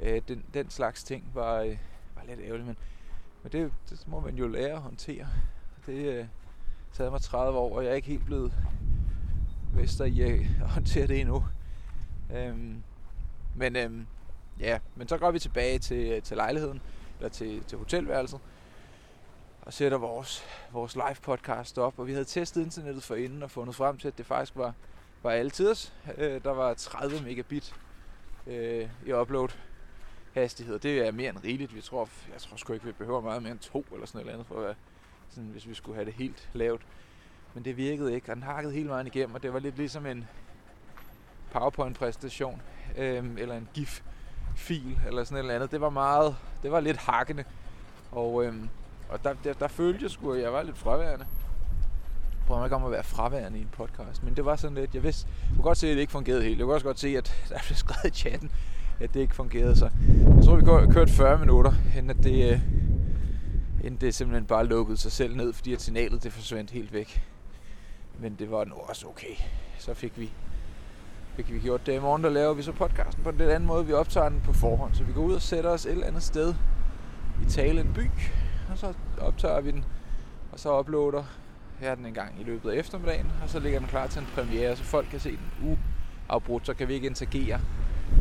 Øh, 0.00 0.22
den, 0.28 0.44
den 0.54 0.70
slags 0.70 1.04
ting 1.04 1.30
var, 1.34 1.60
øh, 1.60 1.76
var 2.16 2.22
lidt 2.28 2.40
ærgerligt, 2.40 2.66
men, 2.66 2.76
men 3.42 3.52
det, 3.52 3.72
det 3.90 4.08
må 4.08 4.20
man 4.20 4.36
jo 4.36 4.48
lære 4.48 4.72
at 4.72 4.80
håndtere. 4.80 5.26
Det 5.86 5.92
øh, 5.92 6.26
taget 6.92 7.12
mig 7.12 7.20
30 7.20 7.58
år, 7.58 7.76
og 7.76 7.84
jeg 7.84 7.90
er 7.90 7.94
ikke 7.94 8.08
helt 8.08 8.24
blevet 8.24 8.52
mester 9.74 10.04
i 10.04 10.20
at 10.20 10.46
håndtere 10.76 11.06
det 11.06 11.20
endnu. 11.20 11.44
Øhm, 12.34 12.82
men 13.54 13.76
øhm, 13.76 14.06
ja, 14.60 14.78
men 14.96 15.08
så 15.08 15.18
går 15.18 15.30
vi 15.30 15.38
tilbage 15.38 15.78
til, 15.78 16.22
til 16.22 16.36
lejligheden, 16.36 16.80
eller 17.18 17.28
til, 17.28 17.64
til 17.64 17.78
hotelværelset, 17.78 18.40
og 19.66 19.72
sætter 19.72 19.98
vores, 19.98 20.44
vores 20.72 20.94
live 20.94 21.16
podcast 21.22 21.78
op. 21.78 21.98
Og 21.98 22.06
vi 22.06 22.12
havde 22.12 22.24
testet 22.24 22.62
internettet 22.62 23.02
for 23.02 23.14
inden 23.14 23.42
og 23.42 23.50
fundet 23.50 23.74
frem 23.74 23.98
til, 23.98 24.08
at 24.08 24.18
det 24.18 24.26
faktisk 24.26 24.56
var, 24.56 24.74
var 25.22 25.30
altid. 25.30 25.74
Øh, 26.18 26.44
der 26.44 26.50
var 26.50 26.74
30 26.74 27.20
megabit 27.22 27.74
øh, 28.46 28.88
i 29.06 29.12
upload 29.12 29.48
hastighed. 30.34 30.78
Det 30.78 31.06
er 31.06 31.12
mere 31.12 31.30
end 31.30 31.44
rigeligt. 31.44 31.74
Vi 31.74 31.80
tror, 31.80 32.08
jeg 32.32 32.40
tror 32.40 32.56
sgu 32.56 32.72
ikke, 32.72 32.86
vi 32.86 32.92
behøver 32.92 33.20
meget 33.20 33.42
mere 33.42 33.52
end 33.52 33.60
to 33.60 33.84
eller 33.92 34.06
sådan 34.06 34.20
noget 34.20 34.32
andet, 34.32 34.46
for 34.46 34.54
at 34.54 34.62
være, 34.64 34.74
sådan, 35.30 35.50
hvis 35.50 35.68
vi 35.68 35.74
skulle 35.74 35.94
have 35.94 36.04
det 36.04 36.14
helt 36.14 36.48
lavt. 36.52 36.82
Men 37.54 37.64
det 37.64 37.76
virkede 37.76 38.14
ikke, 38.14 38.32
og 38.32 38.34
den 38.34 38.42
hakkede 38.42 38.74
hele 38.74 38.88
vejen 38.88 39.06
igennem, 39.06 39.34
og 39.34 39.42
det 39.42 39.52
var 39.52 39.58
lidt 39.58 39.76
ligesom 39.76 40.06
en 40.06 40.28
PowerPoint-præsentation, 41.52 42.62
øh, 42.96 43.24
eller 43.38 43.56
en 43.56 43.68
GIF-fil, 43.74 44.98
eller 45.06 45.24
sådan 45.24 45.36
et 45.36 45.40
eller 45.40 45.54
andet. 45.54 45.70
Det 45.70 45.80
var 45.80 45.90
meget, 45.90 46.36
det 46.62 46.70
var 46.70 46.80
lidt 46.80 46.96
hakkende, 46.96 47.44
og, 48.12 48.44
øh, 48.44 48.54
og 49.08 49.24
der, 49.24 49.34
der, 49.44 49.52
der 49.52 49.68
følte 49.68 50.02
jeg 50.02 50.10
sgu, 50.10 50.32
at 50.32 50.42
jeg 50.42 50.52
var 50.52 50.62
lidt 50.62 50.78
fraværende. 50.78 51.26
Jeg 52.32 52.46
prøver 52.46 52.64
ikke 52.64 52.76
om 52.76 52.84
at 52.84 52.90
være 52.90 53.04
fraværende 53.04 53.58
i 53.58 53.62
en 53.62 53.68
podcast, 53.72 54.22
men 54.22 54.36
det 54.36 54.44
var 54.44 54.56
sådan 54.56 54.74
lidt, 54.76 54.94
jeg 54.94 55.02
vidste, 55.02 55.28
jeg 55.48 55.56
kunne 55.56 55.62
godt 55.62 55.78
se, 55.78 55.88
at 55.88 55.94
det 55.94 56.00
ikke 56.00 56.12
fungerede 56.12 56.42
helt. 56.42 56.58
Jeg 56.58 56.64
kunne 56.64 56.74
også 56.74 56.86
godt 56.86 56.98
se, 56.98 57.08
at 57.08 57.34
der 57.48 57.58
blev 57.66 57.76
skrevet 57.76 58.16
i 58.16 58.18
chatten, 58.18 58.50
at 59.00 59.14
det 59.14 59.20
ikke 59.20 59.34
fungerede. 59.34 59.76
Så 59.76 59.90
jeg 60.36 60.44
tror, 60.44 60.80
vi 60.80 60.92
kørte 60.92 61.12
40 61.12 61.38
minutter, 61.38 61.72
inden 61.96 62.10
at 62.10 62.24
det, 62.24 62.52
øh, 62.52 62.60
inden 63.84 64.00
det 64.00 64.14
simpelthen 64.14 64.46
bare 64.46 64.66
lukkede 64.66 64.96
sig 64.96 65.12
selv 65.12 65.36
ned, 65.36 65.52
fordi 65.52 65.72
at 65.72 65.82
signalet 65.82 66.22
det 66.22 66.32
forsvandt 66.32 66.70
helt 66.70 66.92
væk. 66.92 67.22
Men 68.18 68.36
det 68.38 68.50
var 68.50 68.64
nu 68.64 68.74
også 68.74 69.06
okay. 69.06 69.34
Så 69.78 69.94
fik 69.94 70.12
vi, 70.16 70.32
fik 71.36 71.52
vi 71.52 71.58
gjort 71.58 71.86
det. 71.86 71.92
I 71.94 71.98
morgen 71.98 72.24
der 72.24 72.30
laver 72.30 72.54
vi 72.54 72.62
så 72.62 72.72
podcasten 72.72 73.22
på 73.22 73.30
en 73.30 73.36
lidt 73.36 73.50
anden 73.50 73.66
måde. 73.66 73.86
Vi 73.86 73.92
optager 73.92 74.28
den 74.28 74.40
på 74.44 74.52
forhånd, 74.52 74.94
så 74.94 75.04
vi 75.04 75.12
går 75.12 75.22
ud 75.22 75.34
og 75.34 75.42
sætter 75.42 75.70
os 75.70 75.86
et 75.86 75.92
eller 75.92 76.06
andet 76.06 76.22
sted 76.22 76.54
i 77.46 77.50
Talen 77.50 77.92
by, 77.94 78.10
og 78.70 78.78
så 78.78 78.94
optager 79.20 79.60
vi 79.60 79.70
den, 79.70 79.84
og 80.52 80.60
så 80.60 80.78
uploader 80.78 81.24
jeg 81.82 81.96
den 81.96 82.06
en 82.06 82.14
gang 82.14 82.40
i 82.40 82.44
løbet 82.44 82.70
af 82.70 82.76
eftermiddagen, 82.76 83.32
og 83.42 83.48
så 83.48 83.58
ligger 83.58 83.78
den 83.78 83.88
klar 83.88 84.06
til 84.06 84.20
en 84.20 84.28
premiere, 84.34 84.76
så 84.76 84.84
folk 84.84 85.06
kan 85.10 85.20
se 85.20 85.30
den 85.30 85.70
uh, 85.70 85.78
uafbrudt, 86.28 86.66
så 86.66 86.74
kan 86.74 86.88
vi 86.88 86.94
ikke 86.94 87.06
interagere 87.06 87.60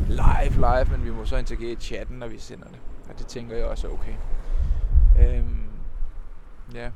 live, 0.08 0.56
live, 0.56 0.86
men 0.92 1.06
vi 1.06 1.12
må 1.12 1.25
så 1.25 1.38
interagere 1.38 1.72
i 1.72 1.75
chatten, 1.75 2.18
når 2.18 2.28
vi 2.28 2.40
sender 2.40 2.68
det. 2.68 2.80
Og 3.10 3.20
det 3.20 3.28
tænker 3.28 3.56
jeg 3.56 3.66
også 3.66 3.88
er 3.88 3.92
okay. 3.92 4.14
Øhm, 5.20 5.64
ja. 6.74 6.90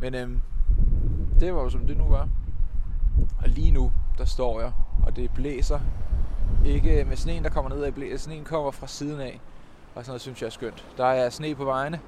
Men 0.00 0.14
øhm, 0.14 0.40
det 1.40 1.54
var 1.54 1.62
jo 1.62 1.68
som 1.68 1.86
det 1.86 1.96
nu 1.96 2.04
var. 2.04 2.28
Og 3.38 3.48
lige 3.48 3.70
nu, 3.70 3.92
der 4.18 4.24
står 4.24 4.60
jeg, 4.60 4.72
og 5.06 5.16
det 5.16 5.30
blæser. 5.30 5.80
Ikke 6.66 7.04
med 7.04 7.16
sneen, 7.16 7.44
der 7.44 7.50
kommer 7.50 7.70
ned 7.70 7.82
af 7.82 7.94
blæser. 7.94 8.18
Sneen 8.18 8.44
kommer 8.44 8.70
fra 8.70 8.86
siden 8.86 9.20
af. 9.20 9.40
Og 9.94 10.04
sådan 10.04 10.10
noget 10.10 10.20
synes 10.20 10.42
jeg 10.42 10.46
er 10.46 10.50
skønt. 10.50 10.86
Der 10.96 11.04
er 11.04 11.30
sne 11.30 11.54
på 11.54 11.64
vejene. 11.64 12.00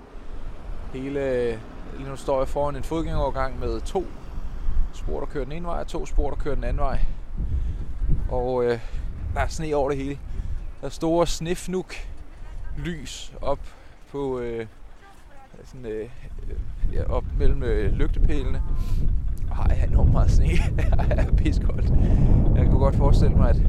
Hele, 0.93 1.49
lige 1.97 2.09
nu 2.09 2.17
står 2.17 2.39
jeg 2.39 2.49
foran 2.49 2.77
en 2.77 2.83
fodgængerovergang 2.83 3.61
med 3.61 3.81
to 3.81 4.07
spor, 4.93 5.21
der 5.21 5.27
kører 5.27 5.45
den 5.45 5.53
ene 5.53 5.67
vej, 5.67 5.81
og 5.81 5.87
to 5.87 6.07
spor, 6.07 6.31
der 6.31 6.37
kører 6.37 6.55
den 6.55 6.65
anden 6.65 6.81
vej. 6.81 7.01
Og 8.31 8.65
øh, 8.65 8.79
der 9.35 9.41
er 9.41 9.47
sne 9.47 9.75
over 9.75 9.91
det 9.91 9.99
hele. 9.99 10.19
Der 10.81 10.87
er 10.87 10.91
store 10.91 11.27
snefnuk 11.27 11.95
lys 12.77 13.33
op 13.41 13.59
på 14.11 14.39
øh, 14.39 14.67
sådan, 15.65 15.87
øh, 15.87 16.09
ja, 16.93 17.05
op 17.05 17.25
mellem 17.39 17.63
øh, 17.63 17.93
lygtepælene. 17.93 18.63
Og 19.51 19.57
har 19.57 19.69
jeg 19.69 19.89
enormt 19.89 20.13
meget 20.13 20.31
sne. 20.31 20.47
jeg 21.09 21.27
er 21.29 21.33
piskoldt. 21.33 21.91
Jeg 22.57 22.67
kunne 22.67 22.79
godt 22.79 22.97
forestille 22.97 23.37
mig, 23.37 23.51
at 23.51 23.61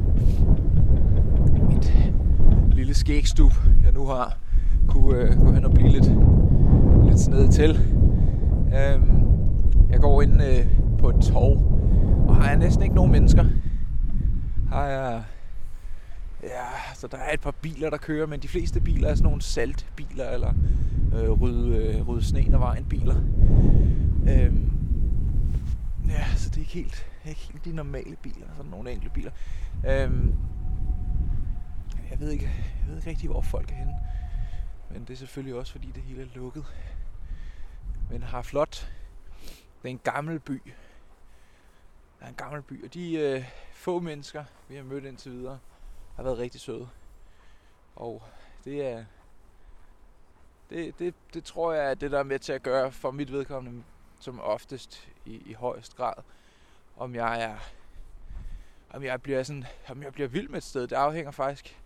mit 1.68 1.92
lille 2.72 2.94
skægstup, 2.94 3.52
jeg 3.84 3.92
nu 3.92 4.06
har, 4.06 4.36
kunne 4.88 5.18
øh, 5.18 5.38
gå 5.38 5.52
hen 5.52 5.64
og 5.64 5.70
blive 5.70 5.88
lidt, 5.88 6.06
lidt 7.14 7.28
ned 7.28 7.48
til. 7.48 7.70
Øhm, 8.76 9.26
jeg 9.90 10.00
går 10.00 10.22
ind 10.22 10.42
øh, 10.42 10.66
på 10.98 11.08
et 11.08 11.16
torv, 11.22 11.58
og 12.28 12.36
har 12.36 12.48
jeg 12.48 12.56
næsten 12.56 12.82
ikke 12.82 12.94
nogen 12.94 13.12
mennesker. 13.12 13.44
Har 14.68 14.86
jeg 14.86 15.22
Ja, 16.42 16.94
så 16.94 17.06
der 17.06 17.16
er 17.16 17.34
et 17.34 17.40
par 17.40 17.50
biler, 17.50 17.90
der 17.90 17.96
kører, 17.96 18.26
men 18.26 18.40
de 18.40 18.48
fleste 18.48 18.80
biler 18.80 19.08
er 19.08 19.14
sådan 19.14 19.24
nogle 19.24 19.42
saltbiler, 19.42 20.30
eller 20.30 20.54
øh, 21.14 21.30
rydde, 21.30 21.76
øh, 21.76 22.08
rydde 22.08 22.24
sneen 22.24 22.54
af 22.54 22.60
vejen 22.60 22.84
biler. 22.84 23.16
Øhm, 24.28 24.72
ja, 26.08 26.24
så 26.36 26.48
det 26.48 26.56
er 26.56 26.60
ikke 26.60 26.72
helt, 26.72 27.06
ikke 27.26 27.40
helt 27.52 27.64
de 27.64 27.72
normale 27.72 28.16
biler, 28.22 28.46
sådan 28.56 28.70
nogle 28.70 28.90
enkelte 28.92 29.14
biler. 29.14 29.30
Øhm, 29.88 30.34
jeg 32.10 32.20
ved 32.20 32.30
ikke, 32.30 32.44
jeg 32.80 32.88
ved 32.88 32.96
ikke 32.96 33.10
rigtig, 33.10 33.30
hvor 33.30 33.40
folk 33.40 33.70
er 33.70 33.76
henne. 33.76 33.94
Men 34.90 35.02
det 35.02 35.10
er 35.10 35.16
selvfølgelig 35.16 35.54
også, 35.54 35.72
fordi 35.72 35.90
det 35.94 36.02
hele 36.02 36.22
er 36.22 36.26
lukket. 36.34 36.64
Men 38.10 38.22
har 38.22 38.42
flot. 38.42 38.90
Det 39.82 39.88
er 39.88 39.88
en 39.88 39.98
gammel 40.04 40.40
by. 40.40 40.62
Der 42.18 42.24
er 42.24 42.28
en 42.28 42.34
gammel 42.34 42.62
by, 42.62 42.84
og 42.84 42.94
de 42.94 43.14
øh, 43.14 43.44
få 43.72 44.00
mennesker, 44.00 44.44
vi 44.68 44.76
har 44.76 44.82
mødt 44.82 45.04
indtil 45.04 45.32
videre, 45.32 45.58
har 46.16 46.22
været 46.22 46.38
rigtig 46.38 46.60
søde. 46.60 46.88
Og 47.96 48.22
det 48.64 48.86
er... 48.86 49.04
Det, 50.70 50.98
det, 50.98 51.14
det 51.34 51.44
tror 51.44 51.72
jeg 51.72 51.90
er 51.90 51.94
det, 51.94 52.10
der 52.10 52.18
er 52.18 52.22
med 52.22 52.38
til 52.38 52.52
at 52.52 52.62
gøre 52.62 52.92
for 52.92 53.10
mit 53.10 53.32
vedkommende 53.32 53.84
som 54.20 54.40
oftest 54.40 55.08
i, 55.24 55.42
i 55.46 55.52
højst 55.52 55.96
grad. 55.96 56.14
Om 56.96 57.14
jeg 57.14 57.42
er 57.42 57.58
om 58.94 59.02
jeg 59.02 59.22
bliver 59.22 59.42
sådan, 59.42 59.64
om 59.88 60.02
jeg 60.02 60.12
bliver 60.12 60.28
vild 60.28 60.48
med 60.48 60.58
et 60.58 60.64
sted, 60.64 60.82
det 60.82 60.96
afhænger 60.96 61.30
faktisk 61.30 61.80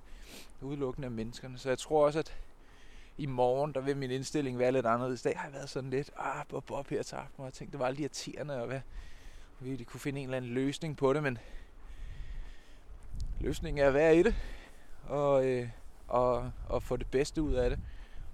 udelukkende 0.60 1.06
af 1.06 1.12
menneskerne. 1.12 1.58
Så 1.58 1.68
jeg 1.68 1.78
tror 1.78 2.06
også, 2.06 2.18
at 2.18 2.36
i 3.18 3.26
morgen, 3.26 3.74
der 3.74 3.80
vil 3.80 3.96
min 3.96 4.10
indstilling 4.10 4.58
være 4.58 4.72
lidt 4.72 4.86
anderledes. 4.86 5.24
I 5.24 5.28
dag 5.28 5.38
har 5.38 5.44
jeg 5.44 5.54
været 5.54 5.68
sådan 5.68 5.90
lidt, 5.90 6.10
ah, 6.16 6.46
bob, 6.48 6.64
bob 6.64 6.88
her 6.88 7.02
til 7.02 7.16
aften, 7.16 7.34
og 7.40 7.44
jeg 7.44 7.52
tænkte, 7.52 7.72
det 7.72 7.80
var 7.80 7.90
lidt 7.90 8.00
irriterende, 8.00 8.60
og 8.60 8.66
hvad, 8.66 8.80
vi 9.60 9.76
de 9.76 9.84
kunne 9.84 10.00
finde 10.00 10.20
en 10.20 10.26
eller 10.26 10.36
anden 10.36 10.50
løsning 10.50 10.96
på 10.96 11.12
det, 11.12 11.22
men 11.22 11.38
løsningen 13.40 13.84
er 13.84 13.88
at 13.88 13.94
være 13.94 14.16
i 14.16 14.22
det, 14.22 14.34
og, 15.04 15.46
øh, 15.46 15.68
og, 16.08 16.50
og 16.68 16.82
få 16.82 16.96
det 16.96 17.06
bedste 17.06 17.42
ud 17.42 17.54
af 17.54 17.70
det. 17.70 17.78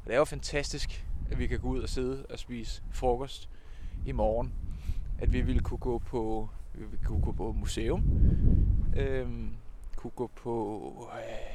Og 0.03 0.07
det 0.07 0.15
er 0.15 0.19
jo 0.19 0.25
fantastisk, 0.25 1.07
at 1.31 1.39
vi 1.39 1.47
kan 1.47 1.61
gå 1.61 1.69
ud 1.69 1.83
og 1.83 1.89
sidde 1.89 2.27
og 2.31 2.39
spise 2.39 2.83
frokost 2.93 3.49
i 4.07 4.13
morgen 4.13 4.53
at 5.19 5.33
vi 5.33 5.41
ville 5.41 5.61
kunne 5.61 5.79
gå 5.79 5.99
på, 5.99 6.49
vi 6.75 6.85
ville 6.85 7.05
kunne 7.07 7.23
gå 7.23 7.33
på 7.33 7.53
museum, 7.53 8.05
øh, 8.97 9.29
kunne 9.97 10.11
gå 10.11 10.27
på 10.27 11.11
øh, 11.15 11.54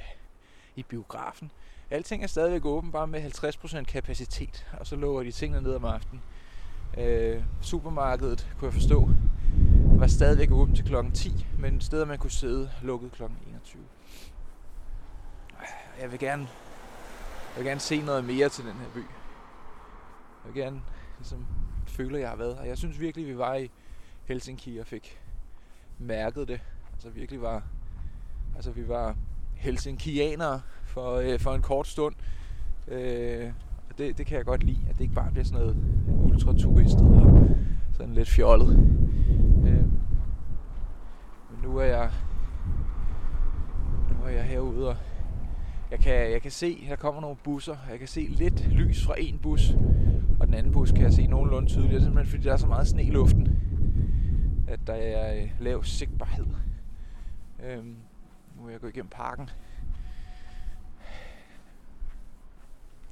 i 0.80 0.84
biografen. 0.84 1.52
Alting 1.92 2.24
er 2.24 2.28
stadigvæk 2.28 2.66
åben, 2.66 2.92
bare 2.92 3.08
med 3.08 3.44
50% 3.44 3.84
kapacitet, 3.84 4.68
og 4.80 4.88
så 4.88 4.96
lukker 4.96 5.24
de 5.24 5.32
tingene 5.32 5.62
ned 5.62 5.76
om 5.76 5.86
aftenen. 5.86 6.22
Øh, 6.98 7.44
supermarkedet, 7.62 8.48
kunne 8.58 8.66
jeg 8.66 8.74
forstå, 8.74 9.10
var 10.00 10.08
stadigvæk 10.08 10.52
åbent 10.52 10.78
til 10.78 10.86
klokken 10.86 11.14
10, 11.14 11.46
men 11.60 11.82
steder 11.82 12.06
man 12.06 12.18
kunne 12.18 12.32
sidde 12.32 12.72
lukket 12.82 13.12
klokken 13.12 13.38
21. 13.50 13.84
Jeg 16.02 16.12
vil 16.12 16.20
gerne, 16.20 16.48
jeg 17.56 17.58
vil 17.58 17.66
gerne 17.66 17.80
se 17.80 18.02
noget 18.02 18.26
mere 18.26 18.50
til 18.50 18.66
den 18.66 18.74
her 18.74 18.90
by. 18.94 19.00
Jeg 20.46 20.54
vil 20.54 20.64
gerne 20.64 20.82
ligesom, 21.18 21.46
føle, 21.88 22.16
at 22.18 22.22
jeg 22.22 22.30
har 22.30 22.36
været 22.36 22.58
her. 22.58 22.64
Jeg 22.64 22.78
synes 22.78 23.00
virkelig, 23.00 23.28
vi 23.28 23.38
var 23.38 23.56
i 23.56 23.72
Helsinki 24.26 24.78
og 24.78 24.88
fik 24.88 25.20
mærket 25.98 26.48
det. 26.48 26.62
Altså 26.94 27.10
virkelig 27.10 27.42
var, 27.42 27.64
altså 28.56 28.72
vi 28.72 28.88
var 28.88 29.16
helsinkianere 29.60 30.62
for, 30.84 31.16
øh, 31.16 31.40
for 31.40 31.54
en 31.54 31.62
kort 31.62 31.88
stund. 31.88 32.16
Øh, 32.88 33.52
og 33.90 33.98
det, 33.98 34.18
det 34.18 34.26
kan 34.26 34.38
jeg 34.38 34.46
godt 34.46 34.64
lide, 34.64 34.82
at 34.90 34.96
det 34.96 35.02
ikke 35.02 35.16
bare 35.16 35.32
bliver 35.32 35.46
sådan 35.46 35.60
noget 35.60 35.78
ultraturistet 36.24 37.08
og 37.08 37.50
sådan 37.94 38.14
lidt 38.14 38.30
fjollet. 38.30 38.78
Øh, 39.68 39.84
men 41.50 41.60
nu 41.64 41.78
er 41.78 41.86
jeg 41.86 42.12
nu 44.10 44.26
er 44.26 44.30
jeg 44.30 44.44
herude 44.44 44.90
og 44.90 44.96
jeg 45.92 46.00
kan, 46.00 46.32
jeg 46.32 46.42
kan 46.42 46.52
se, 46.52 46.86
der 46.90 46.96
kommer 46.96 47.22
nogle 47.22 47.38
busser. 47.44 47.76
Jeg 47.90 48.00
kan 48.00 48.08
se 48.08 48.22
lidt 48.30 48.68
lys 48.68 49.06
fra 49.06 49.16
en 49.18 49.40
bus, 49.40 49.74
og 50.40 50.48
den 50.48 50.54
anden 50.54 50.72
bus 50.72 50.92
kan 50.92 51.02
jeg 51.02 51.14
se 51.14 51.28
nogenlunde 51.28 51.70
tydeligt. 51.70 51.92
Det 51.92 51.98
er 51.98 52.04
simpelthen 52.04 52.32
fordi, 52.32 52.44
der 52.44 52.54
er 52.54 52.58
så 52.58 52.68
meget 52.68 52.88
sne 52.88 53.04
i 53.04 53.10
luften, 53.10 53.60
at 54.68 54.80
der 54.88 54.94
er 54.94 55.36
øh, 55.36 55.50
lav 55.60 55.84
sigtbarhed. 55.84 56.46
Øhm, 57.66 57.96
med 58.70 58.76
at 58.76 58.84
jeg 58.84 58.90
igennem 58.90 59.10
parken. 59.10 59.50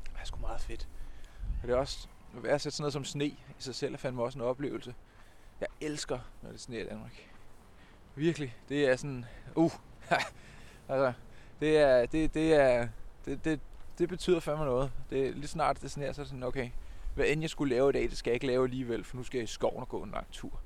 Det 0.04 0.22
er 0.22 0.26
sgu 0.26 0.40
meget 0.40 0.62
fedt. 0.62 0.88
Og 1.62 1.68
det 1.68 1.74
er 1.74 1.78
også, 1.78 2.08
at 2.38 2.44
være 2.44 2.60
sætte 2.60 2.76
sådan 2.76 2.84
noget 2.84 2.94
som 2.94 3.06
sne 3.06 3.26
i 3.26 3.40
sig 3.58 3.76
selv 3.76 3.94
er 3.94 3.98
fandme 3.98 4.24
også 4.24 4.40
en 4.40 4.46
oplevelse. 4.46 4.96
Jeg 5.60 5.68
elsker, 5.82 6.20
når 6.42 6.52
det 6.52 6.60
sneer 6.60 6.82
i 6.82 6.88
Danmark. 6.88 7.30
Virkelig. 8.16 8.56
Det 8.70 8.90
er 8.90 8.96
sådan, 8.96 9.26
uh, 9.56 9.72
altså, 10.90 11.14
det 11.60 11.78
er, 11.78 12.06
det, 12.06 12.34
det 12.34 12.54
er, 12.54 12.88
det, 13.26 13.46
det, 13.46 13.60
det 13.98 14.10
betyder 14.10 14.40
fandme 14.40 14.66
noget. 14.66 14.92
Det 15.10 15.28
er 15.28 15.32
lige 15.32 15.48
snart 15.48 15.82
det 15.82 15.92
sneer, 15.92 16.14
så 16.14 16.22
er 16.22 16.24
det 16.24 16.30
sådan, 16.30 16.44
okay, 16.44 16.70
hvad 17.16 17.26
end 17.28 17.42
jeg 17.42 17.50
skulle 17.50 17.76
lave 17.76 17.90
i 17.90 17.94
dag, 17.94 18.04
det 18.04 18.18
skal 18.18 18.32
jeg 18.32 18.36
ikke 18.36 18.48
lave 18.48 18.64
alligevel, 18.64 19.04
for 19.04 19.18
nu 19.18 19.24
skal 19.24 19.38
jeg 19.38 19.44
i 19.44 19.48
skoven 19.48 19.82
og 19.82 19.90
gå 19.90 20.04
en 20.04 20.12
lang 20.12 20.28
tur. 20.32 20.60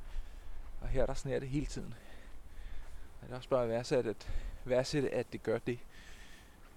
Og 0.82 0.88
her 0.88 1.06
der 1.06 1.14
sneer 1.14 1.40
det 1.40 1.50
hele 1.50 1.66
tiden. 1.66 1.94
Og 3.22 3.28
det 3.28 3.34
er 3.34 3.38
også 3.38 3.50
bare 3.50 3.70
værdsat, 3.70 4.08
at, 4.08 4.28
værdsætte, 4.66 5.14
at 5.14 5.34
det 5.34 5.44
gør 5.44 5.58
det. 5.58 5.80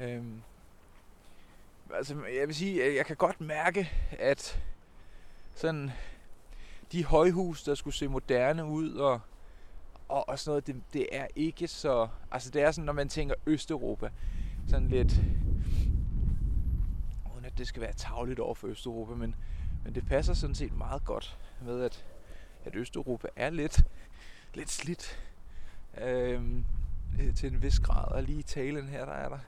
Øhm, 0.01 0.43
altså, 1.95 2.25
jeg 2.39 2.47
vil 2.47 2.55
sige, 2.55 2.85
at 2.85 2.95
jeg 2.97 3.07
kan 3.07 3.17
godt 3.17 3.41
mærke, 3.41 3.91
at 4.19 4.63
sådan 5.55 5.91
de 6.93 7.05
højhus, 7.05 7.63
der 7.63 7.75
skulle 7.75 7.95
se 7.95 8.09
moderne 8.09 8.65
ud 8.65 8.95
og, 8.95 9.21
og, 10.09 10.29
og 10.29 10.39
sådan 10.39 10.51
noget, 10.51 10.67
det, 10.67 10.83
det 10.93 11.07
er 11.13 11.27
ikke 11.37 11.69
så... 11.69 12.09
Altså 12.31 12.51
det 12.51 12.63
er 12.63 12.71
sådan, 12.71 12.85
når 12.85 12.93
man 12.93 13.09
tænker 13.09 13.35
Østeuropa, 13.47 14.11
sådan 14.69 14.89
lidt... 14.89 15.13
Uden 17.35 17.45
at 17.45 17.59
det 17.59 17.67
skal 17.67 17.83
være 17.83 17.93
tavligt 17.93 18.41
over 18.41 18.55
for 18.55 18.69
Østeuropa, 18.69 19.15
men, 19.15 19.35
men 19.85 19.95
det 19.95 20.07
passer 20.07 20.35
sådan 20.35 20.55
set 20.55 20.77
meget 20.77 21.05
godt 21.05 21.39
med, 21.61 21.83
at, 21.83 22.05
at 22.65 22.77
Østeuropa 22.77 23.29
er 23.37 23.51
lidt, 23.51 23.85
lidt 24.55 24.71
slidt 24.71 25.21
øhm, 26.01 26.65
øh, 27.21 27.35
til 27.35 27.53
en 27.53 27.63
vis 27.63 27.81
grad. 27.81 28.13
Og 28.13 28.23
lige 28.23 28.39
i 28.39 28.43
talen 28.43 28.89
her, 28.89 29.05
der 29.05 29.13
er 29.13 29.29
der, 29.29 29.39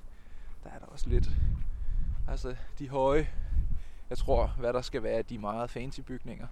der 0.65 0.71
er 0.71 0.79
der 0.79 0.87
også 0.87 1.09
lidt... 1.09 1.31
Altså 2.29 2.57
de 2.79 2.89
høje, 2.89 3.29
jeg 4.11 4.19
tror, 4.19 4.47
hvad 4.47 4.73
der 4.73 4.81
skal 4.81 5.03
være 5.03 5.23
de 5.23 5.39
meget 5.39 5.71
fancy 5.71 6.01
bygninger, 6.01 6.47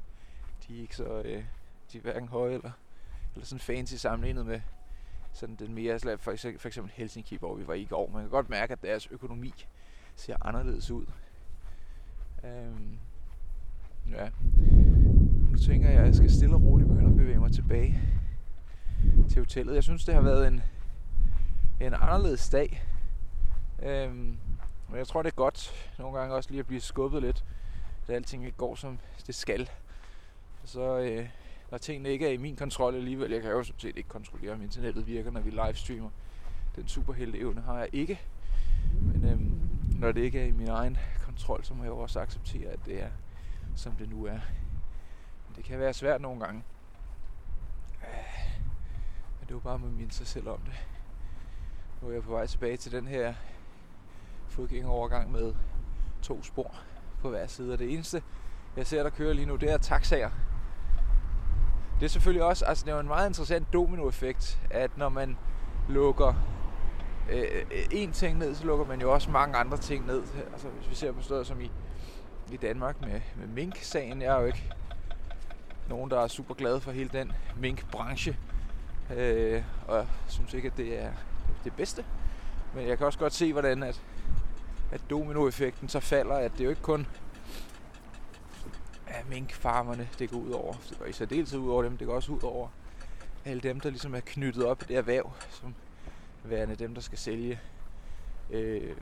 de 0.68 0.77
er 0.77 0.81
ikke 0.81 0.96
så... 0.96 1.22
Øh, 1.24 1.44
de 1.92 1.98
er 1.98 2.03
hverken 2.03 2.29
høje 2.29 2.55
eller, 2.55 2.70
eller 3.35 3.46
sådan 3.46 3.61
fancy 3.61 3.94
sammenlignet 3.94 4.46
med 4.46 4.61
sådan 5.33 5.55
den 5.55 5.74
mere, 5.74 5.92
altså, 5.92 6.16
for 6.16 6.33
eksempel, 6.33 6.61
for 6.61 6.68
eksempel 6.68 6.92
Helsinki, 6.94 7.37
hvor 7.37 7.55
vi 7.55 7.66
var 7.66 7.74
i 7.74 7.85
går. 7.85 8.11
Man 8.12 8.22
kan 8.22 8.31
godt 8.31 8.50
mærke, 8.50 8.72
at 8.72 8.83
deres 8.83 9.09
økonomi 9.11 9.55
ser 10.16 10.37
anderledes 10.40 10.90
ud. 10.90 11.07
Øhm, 12.44 12.98
ja. 14.11 14.29
Nu 15.50 15.57
tænker 15.57 15.90
jeg, 15.90 16.00
at 16.00 16.07
jeg 16.07 16.14
skal 16.14 16.31
stille 16.31 16.55
og 16.55 16.62
roligt 16.62 16.88
begynde 16.88 17.11
at 17.11 17.16
bevæge 17.16 17.40
mig 17.40 17.53
tilbage 17.53 18.00
til 19.29 19.42
hotellet. 19.42 19.74
Jeg 19.74 19.83
synes, 19.83 20.05
det 20.05 20.14
har 20.14 20.22
været 20.22 20.48
en, 20.48 20.62
en 21.80 21.94
anderledes 21.94 22.50
dag. 22.50 22.82
Øhm, 23.82 24.38
men 24.88 24.98
jeg 24.98 25.06
tror, 25.06 25.22
det 25.22 25.30
er 25.30 25.34
godt 25.34 25.92
nogle 25.98 26.18
gange 26.18 26.34
også 26.34 26.50
lige 26.50 26.60
at 26.60 26.66
blive 26.66 26.80
skubbet 26.80 27.22
lidt, 27.22 27.44
da 28.08 28.12
alting 28.12 28.44
ikke 28.44 28.56
går, 28.56 28.74
som 28.74 28.98
det 29.26 29.34
skal. 29.34 29.70
Så 30.64 30.98
øh, 30.98 31.28
når 31.70 31.78
tingene 31.78 32.08
ikke 32.08 32.26
er 32.26 32.32
i 32.32 32.37
min 32.37 32.56
kontrol 32.56 32.94
alligevel, 32.94 33.30
jeg 33.30 33.42
kan 33.42 33.50
jo 33.50 33.62
sådan 33.62 33.80
set 33.80 33.96
ikke 33.96 34.08
kontrollere, 34.08 34.52
om 34.52 34.62
internettet 34.62 35.06
virker, 35.06 35.30
når 35.30 35.40
vi 35.40 35.50
livestreamer. 35.50 36.10
Den 36.76 36.88
superhelte 36.88 37.38
evne 37.38 37.60
har 37.60 37.78
jeg 37.78 37.88
ikke. 37.92 38.20
Men 39.00 39.24
øhm, 39.24 39.60
når 39.98 40.12
det 40.12 40.20
ikke 40.20 40.40
er 40.40 40.44
i 40.44 40.50
min 40.50 40.68
egen 40.68 40.98
kontrol, 41.24 41.64
så 41.64 41.74
må 41.74 41.82
jeg 41.82 41.90
jo 41.90 41.98
også 41.98 42.20
acceptere, 42.20 42.70
at 42.70 42.78
det 42.87 43.02
er, 43.02 43.10
som 43.76 43.92
det 43.92 44.10
nu 44.10 44.24
er. 44.24 44.40
Men 45.48 45.56
det 45.56 45.64
kan 45.64 45.78
være 45.78 45.92
svært 45.92 46.20
nogle 46.20 46.40
gange. 46.40 46.62
Øh, 48.02 48.54
men 49.40 49.40
det 49.40 49.50
er 49.50 49.54
jo 49.54 49.58
bare 49.58 49.78
med 49.78 49.88
at 49.88 49.94
minde 49.94 50.12
sig 50.12 50.26
selv 50.26 50.48
om 50.48 50.60
det. 50.60 50.74
Nu 52.04 52.10
er 52.10 52.14
jeg 52.14 52.22
på 52.22 52.30
vej 52.30 52.46
tilbage 52.46 52.76
til 52.76 52.92
den 52.92 53.06
her 53.06 53.34
fodgængerovergang 54.48 55.32
med 55.32 55.54
to 56.22 56.42
spor 56.42 56.74
på 57.20 57.28
hver 57.28 57.46
side. 57.46 57.72
Og 57.72 57.78
det 57.78 57.92
eneste, 57.92 58.22
jeg 58.76 58.86
ser, 58.86 59.02
der 59.02 59.10
kører 59.10 59.32
lige 59.32 59.46
nu, 59.46 59.56
det 59.56 59.70
er 59.70 59.76
taxaer. 59.78 60.30
Det 62.00 62.04
er 62.04 62.08
selvfølgelig 62.08 62.44
også, 62.44 62.64
altså 62.64 62.84
det 62.84 62.90
er 62.90 62.94
jo 62.94 63.00
en 63.00 63.06
meget 63.06 63.28
interessant 63.28 63.72
dominoeffekt, 63.72 64.60
at 64.70 64.98
når 64.98 65.08
man 65.08 65.36
lukker 65.88 66.34
øh, 67.30 67.66
en 67.90 68.12
ting 68.12 68.38
ned, 68.38 68.54
så 68.54 68.66
lukker 68.66 68.86
man 68.86 69.00
jo 69.00 69.12
også 69.12 69.30
mange 69.30 69.56
andre 69.56 69.76
ting 69.76 70.06
ned. 70.06 70.22
Altså 70.52 70.68
hvis 70.68 70.90
vi 70.90 70.94
ser 70.94 71.12
på 71.12 71.22
steder 71.22 71.42
som 71.42 71.60
i, 71.60 71.70
i 72.52 72.56
Danmark 72.56 73.00
med, 73.00 73.20
med 73.36 73.46
mink-sagen, 73.46 74.22
jeg 74.22 74.36
er 74.36 74.40
jo 74.40 74.46
ikke 74.46 74.72
nogen, 75.88 76.10
der 76.10 76.20
er 76.20 76.28
super 76.28 76.54
glad 76.54 76.80
for 76.80 76.90
hele 76.90 77.10
den 77.12 77.32
mink-branche. 77.56 78.36
Øh, 79.16 79.62
og 79.88 79.96
jeg 79.96 80.06
synes 80.26 80.54
ikke, 80.54 80.68
at 80.68 80.76
det 80.76 81.02
er 81.02 81.10
det 81.64 81.72
bedste. 81.72 82.05
Men 82.74 82.88
jeg 82.88 82.98
kan 82.98 83.07
også 83.07 83.18
godt 83.18 83.33
se, 83.33 83.53
hvordan 83.53 83.83
at, 83.83 84.03
at 84.92 85.00
dominoeffekten 85.11 85.88
så 85.88 86.00
falder, 86.00 86.35
at 86.35 86.53
det 86.53 86.61
er 86.61 86.64
jo 86.64 86.70
ikke 86.70 86.83
kun 86.83 87.07
ja, 89.09 89.14
minkfarmerne, 89.29 90.09
det 90.18 90.31
går 90.31 90.37
ud 90.38 90.50
over. 90.50 90.74
Det 90.90 90.98
går 90.98 91.07
i 91.07 91.12
særdeleshed 91.12 91.59
ud 91.59 91.70
over 91.70 91.83
dem, 91.83 91.96
det 91.96 92.07
går 92.07 92.14
også 92.14 92.33
ud 92.33 92.42
over 92.42 92.68
alle 93.44 93.61
dem, 93.61 93.81
der 93.81 93.90
ligesom 93.90 94.14
er 94.14 94.20
knyttet 94.20 94.66
op 94.66 94.83
i 94.83 94.85
det 94.88 94.96
erhverv, 94.96 95.33
som 95.50 95.74
værende 96.44 96.77
dem, 96.77 96.94
der 96.94 97.00
skal 97.00 97.18
sælge 97.18 97.61
øh, 98.50 98.96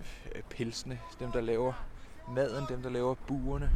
pilsene, 0.50 0.98
dem, 1.20 1.32
der 1.32 1.40
laver 1.40 1.72
maden, 2.28 2.64
dem, 2.68 2.82
der 2.82 2.90
laver 2.90 3.14
buerne 3.14 3.70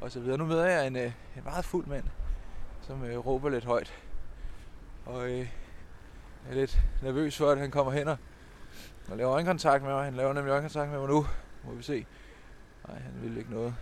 og 0.00 0.10
så 0.10 0.20
videre. 0.20 0.38
Nu 0.38 0.46
møder 0.46 0.66
jeg 0.66 0.86
en, 0.86 0.96
øh, 0.96 1.12
en 1.36 1.44
meget 1.44 1.64
fuld 1.64 1.86
mand, 1.86 2.04
som 2.80 3.04
øh, 3.04 3.26
råber 3.26 3.48
lidt 3.48 3.64
højt. 3.64 3.94
Og 5.06 5.30
øh, 5.30 5.48
jeg 6.44 6.50
er 6.50 6.54
lidt 6.54 6.80
nervøs 7.02 7.36
for, 7.36 7.50
at 7.50 7.58
han 7.58 7.70
kommer 7.70 7.92
hen 7.92 8.08
og, 8.08 8.16
og 9.10 9.16
laver 9.16 9.32
øjenkontakt 9.32 9.82
med 9.82 9.92
mig. 9.92 10.04
Han 10.04 10.14
laver 10.14 10.32
nemlig 10.32 10.50
øjenkontakt 10.50 10.90
med 10.90 10.98
mig 10.98 11.08
nu. 11.08 11.26
Må 11.64 11.72
vi 11.72 11.82
se. 11.82 12.06
Nej, 12.88 12.98
han 12.98 13.12
vil 13.22 13.38
ikke 13.38 13.50
noget. 13.50 13.74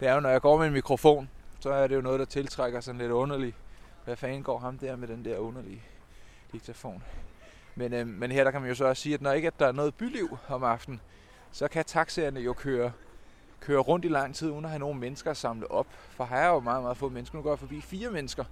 Det 0.00 0.08
er 0.08 0.14
jo, 0.14 0.20
når 0.20 0.28
jeg 0.28 0.40
går 0.40 0.58
med 0.58 0.66
en 0.66 0.72
mikrofon, 0.72 1.30
så 1.60 1.70
er 1.70 1.86
det 1.86 1.96
jo 1.96 2.00
noget, 2.00 2.20
der 2.20 2.26
tiltrækker 2.26 2.80
sådan 2.80 3.00
lidt 3.00 3.10
underligt. 3.10 3.56
Hvad 4.04 4.16
fanden 4.16 4.42
går 4.42 4.58
ham 4.58 4.78
der 4.78 4.96
med 4.96 5.08
den 5.08 5.24
der 5.24 5.38
underlige 5.38 5.82
diktafon? 6.52 7.02
Men, 7.74 7.94
øh, 7.94 8.06
men 8.06 8.32
her 8.32 8.44
der 8.44 8.50
kan 8.50 8.60
man 8.60 8.68
jo 8.68 8.74
så 8.74 8.84
også 8.84 9.02
sige, 9.02 9.14
at 9.14 9.22
når 9.22 9.32
ikke 9.32 9.46
at 9.46 9.58
der 9.58 9.66
er 9.66 9.72
noget 9.72 9.94
byliv 9.94 10.38
om 10.48 10.64
aftenen, 10.64 11.00
så 11.52 11.68
kan 11.68 11.84
taxaerne 11.84 12.40
jo 12.40 12.52
køre, 12.52 12.92
køre 13.60 13.78
rundt 13.78 14.04
i 14.04 14.08
lang 14.08 14.34
tid, 14.34 14.50
uden 14.50 14.64
at 14.64 14.70
have 14.70 14.80
nogen 14.80 15.00
mennesker 15.00 15.30
at 15.30 15.36
samle 15.36 15.70
op. 15.70 15.86
For 15.90 16.24
her 16.24 16.36
er 16.36 16.48
jo 16.48 16.60
meget, 16.60 16.82
meget 16.82 16.96
få 16.96 17.08
mennesker. 17.08 17.38
Nu 17.38 17.42
går 17.42 17.50
jeg 17.50 17.58
forbi 17.58 17.80
fire 17.80 18.10
mennesker. 18.10 18.44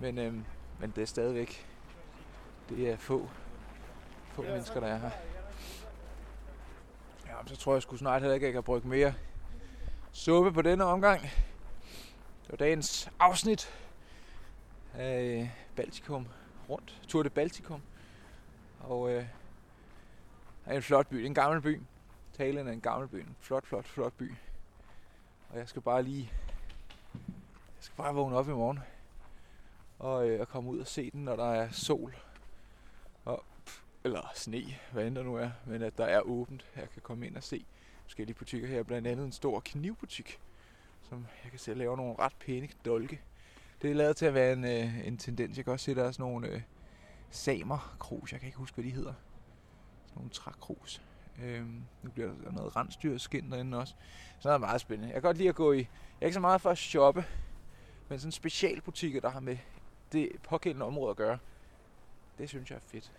Men, 0.00 0.18
øh, 0.18 0.34
men 0.80 0.92
det 0.96 1.02
er 1.02 1.06
stadigvæk 1.06 1.66
det 2.76 2.90
er 2.90 2.96
få, 2.96 3.28
få 4.32 4.42
mennesker, 4.42 4.80
der 4.80 4.86
er 4.86 4.98
her. 4.98 5.10
Ja, 7.26 7.34
så 7.46 7.56
tror 7.56 7.72
jeg 7.72 7.82
sgu 7.82 7.96
snart 7.96 8.22
heller 8.22 8.34
ikke, 8.34 8.44
at 8.44 8.48
jeg 8.48 8.52
kan 8.52 8.62
brygge 8.62 8.88
mere 8.88 9.14
suppe 10.12 10.52
på 10.52 10.62
denne 10.62 10.84
omgang. 10.84 11.20
Det 12.42 12.50
var 12.50 12.56
dagens 12.56 13.10
afsnit 13.18 13.74
af 14.94 15.50
Baltikum 15.76 16.28
rundt. 16.68 17.00
Tour 17.08 17.22
de 17.22 17.30
Baltikum. 17.30 17.82
Og 18.80 19.12
øh, 19.12 19.26
er 20.66 20.76
en 20.76 20.82
flot 20.82 21.06
by. 21.06 21.16
Det 21.16 21.22
er 21.22 21.26
en 21.26 21.34
gammel 21.34 21.60
by. 21.60 21.80
Talen 22.32 22.68
er 22.68 22.72
en 22.72 22.80
gammel 22.80 23.08
by. 23.08 23.14
En 23.14 23.36
flot, 23.40 23.66
flot, 23.66 23.86
flot 23.86 24.12
by. 24.12 24.34
Og 25.50 25.58
jeg 25.58 25.68
skal 25.68 25.82
bare 25.82 26.02
lige... 26.02 26.32
Jeg 27.76 27.84
skal 27.86 27.96
bare 27.96 28.14
vågne 28.14 28.36
op 28.36 28.48
i 28.48 28.52
morgen. 28.52 28.80
og, 29.98 30.28
øh, 30.28 30.40
og 30.40 30.48
komme 30.48 30.70
ud 30.70 30.78
og 30.78 30.86
se 30.86 31.10
den, 31.10 31.24
når 31.24 31.36
der 31.36 31.52
er 31.52 31.70
sol. 31.70 32.14
Eller 34.04 34.30
sne, 34.34 34.64
hvad 34.92 35.06
end 35.06 35.16
der 35.16 35.22
nu 35.22 35.34
er. 35.34 35.50
Men 35.66 35.82
at 35.82 35.98
der 35.98 36.04
er 36.04 36.20
åbent. 36.20 36.66
Jeg 36.76 36.90
kan 36.90 37.02
komme 37.02 37.26
ind 37.26 37.36
og 37.36 37.42
se 37.42 37.64
forskellige 38.02 38.36
butikker 38.36 38.68
her. 38.68 38.82
Blandt 38.82 39.08
andet 39.08 39.26
en 39.26 39.32
stor 39.32 39.60
knivbutik, 39.64 40.38
som 41.08 41.26
jeg 41.44 41.50
kan 41.50 41.60
se 41.60 41.74
laver 41.74 41.96
nogle 41.96 42.14
ret 42.18 42.32
pæne 42.40 42.68
dolke. 42.84 43.20
Det 43.82 43.90
er 43.90 43.94
lavet 43.94 44.16
til 44.16 44.26
at 44.26 44.34
være 44.34 44.52
en, 44.52 44.64
øh, 44.64 45.06
en 45.06 45.18
tendens. 45.18 45.56
Jeg 45.56 45.64
kan 45.64 45.72
også 45.72 45.84
se, 45.84 45.90
at 45.90 45.96
der 45.96 46.04
er 46.04 46.12
sådan 46.12 46.22
nogle 46.22 46.48
øh, 46.48 46.60
samer 47.30 47.96
krus. 47.98 48.32
Jeg 48.32 48.40
kan 48.40 48.46
ikke 48.46 48.58
huske, 48.58 48.74
hvad 48.74 48.84
de 48.84 48.90
hedder. 48.90 49.14
Sådan 50.06 50.16
nogle 50.16 50.30
trækrus. 50.30 51.02
Øhm, 51.42 51.82
nu 52.02 52.10
bliver 52.10 52.30
der 52.44 52.52
noget 52.52 52.76
rensdyrskin 52.76 53.50
derinde 53.50 53.78
også. 53.78 53.94
Så 54.38 54.48
det 54.48 54.54
er 54.54 54.58
meget 54.58 54.80
spændende. 54.80 55.08
Jeg 55.08 55.14
kan 55.14 55.22
godt 55.22 55.36
lide 55.36 55.48
at 55.48 55.54
gå 55.54 55.72
i... 55.72 55.78
Jeg 55.78 55.86
er 56.20 56.26
ikke 56.26 56.34
så 56.34 56.40
meget 56.40 56.60
for 56.60 56.70
at 56.70 56.78
shoppe, 56.78 57.24
men 58.08 58.18
sådan 58.18 58.32
specialbutikker, 58.32 59.20
der 59.20 59.28
har 59.28 59.40
med 59.40 59.56
det 60.12 60.28
pågældende 60.42 60.86
område 60.86 61.10
at 61.10 61.16
gøre, 61.16 61.38
det 62.38 62.48
synes 62.48 62.70
jeg 62.70 62.76
er 62.76 62.80
fedt. 62.80 63.12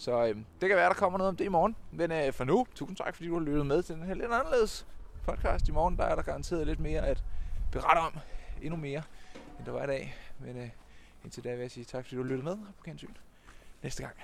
Så 0.00 0.26
øh, 0.26 0.36
det 0.60 0.68
kan 0.68 0.76
være, 0.76 0.88
der 0.88 0.94
kommer 0.94 1.18
noget 1.18 1.28
om 1.28 1.36
det 1.36 1.44
i 1.44 1.48
morgen. 1.48 1.76
Men 1.92 2.12
øh, 2.12 2.32
for 2.32 2.44
nu, 2.44 2.66
tusind 2.74 2.96
tak, 2.96 3.14
fordi 3.14 3.28
du 3.28 3.38
har 3.38 3.44
lyttet 3.44 3.66
med 3.66 3.82
til 3.82 3.94
den 3.94 4.02
her 4.02 4.14
lidt 4.14 4.32
anderledes 4.32 4.86
podcast 5.24 5.68
i 5.68 5.72
morgen. 5.72 5.96
Der 5.96 6.04
er 6.04 6.14
der 6.14 6.22
garanteret 6.22 6.66
lidt 6.66 6.80
mere 6.80 7.06
at 7.06 7.24
berette 7.72 7.98
om. 7.98 8.18
Endnu 8.62 8.76
mere, 8.76 9.02
end 9.58 9.66
der 9.66 9.72
var 9.72 9.84
i 9.84 9.86
dag. 9.86 10.16
Men 10.38 10.56
øh, 10.56 10.68
indtil 11.24 11.44
da 11.44 11.50
vil 11.50 11.60
jeg 11.60 11.70
sige 11.70 11.84
tak, 11.84 12.04
fordi 12.04 12.16
du 12.16 12.22
har 12.22 12.28
lyttet 12.28 12.44
med. 12.44 12.56
På 12.56 12.84
gensyn 12.84 13.14
næste 13.82 14.02
gang. 14.02 14.16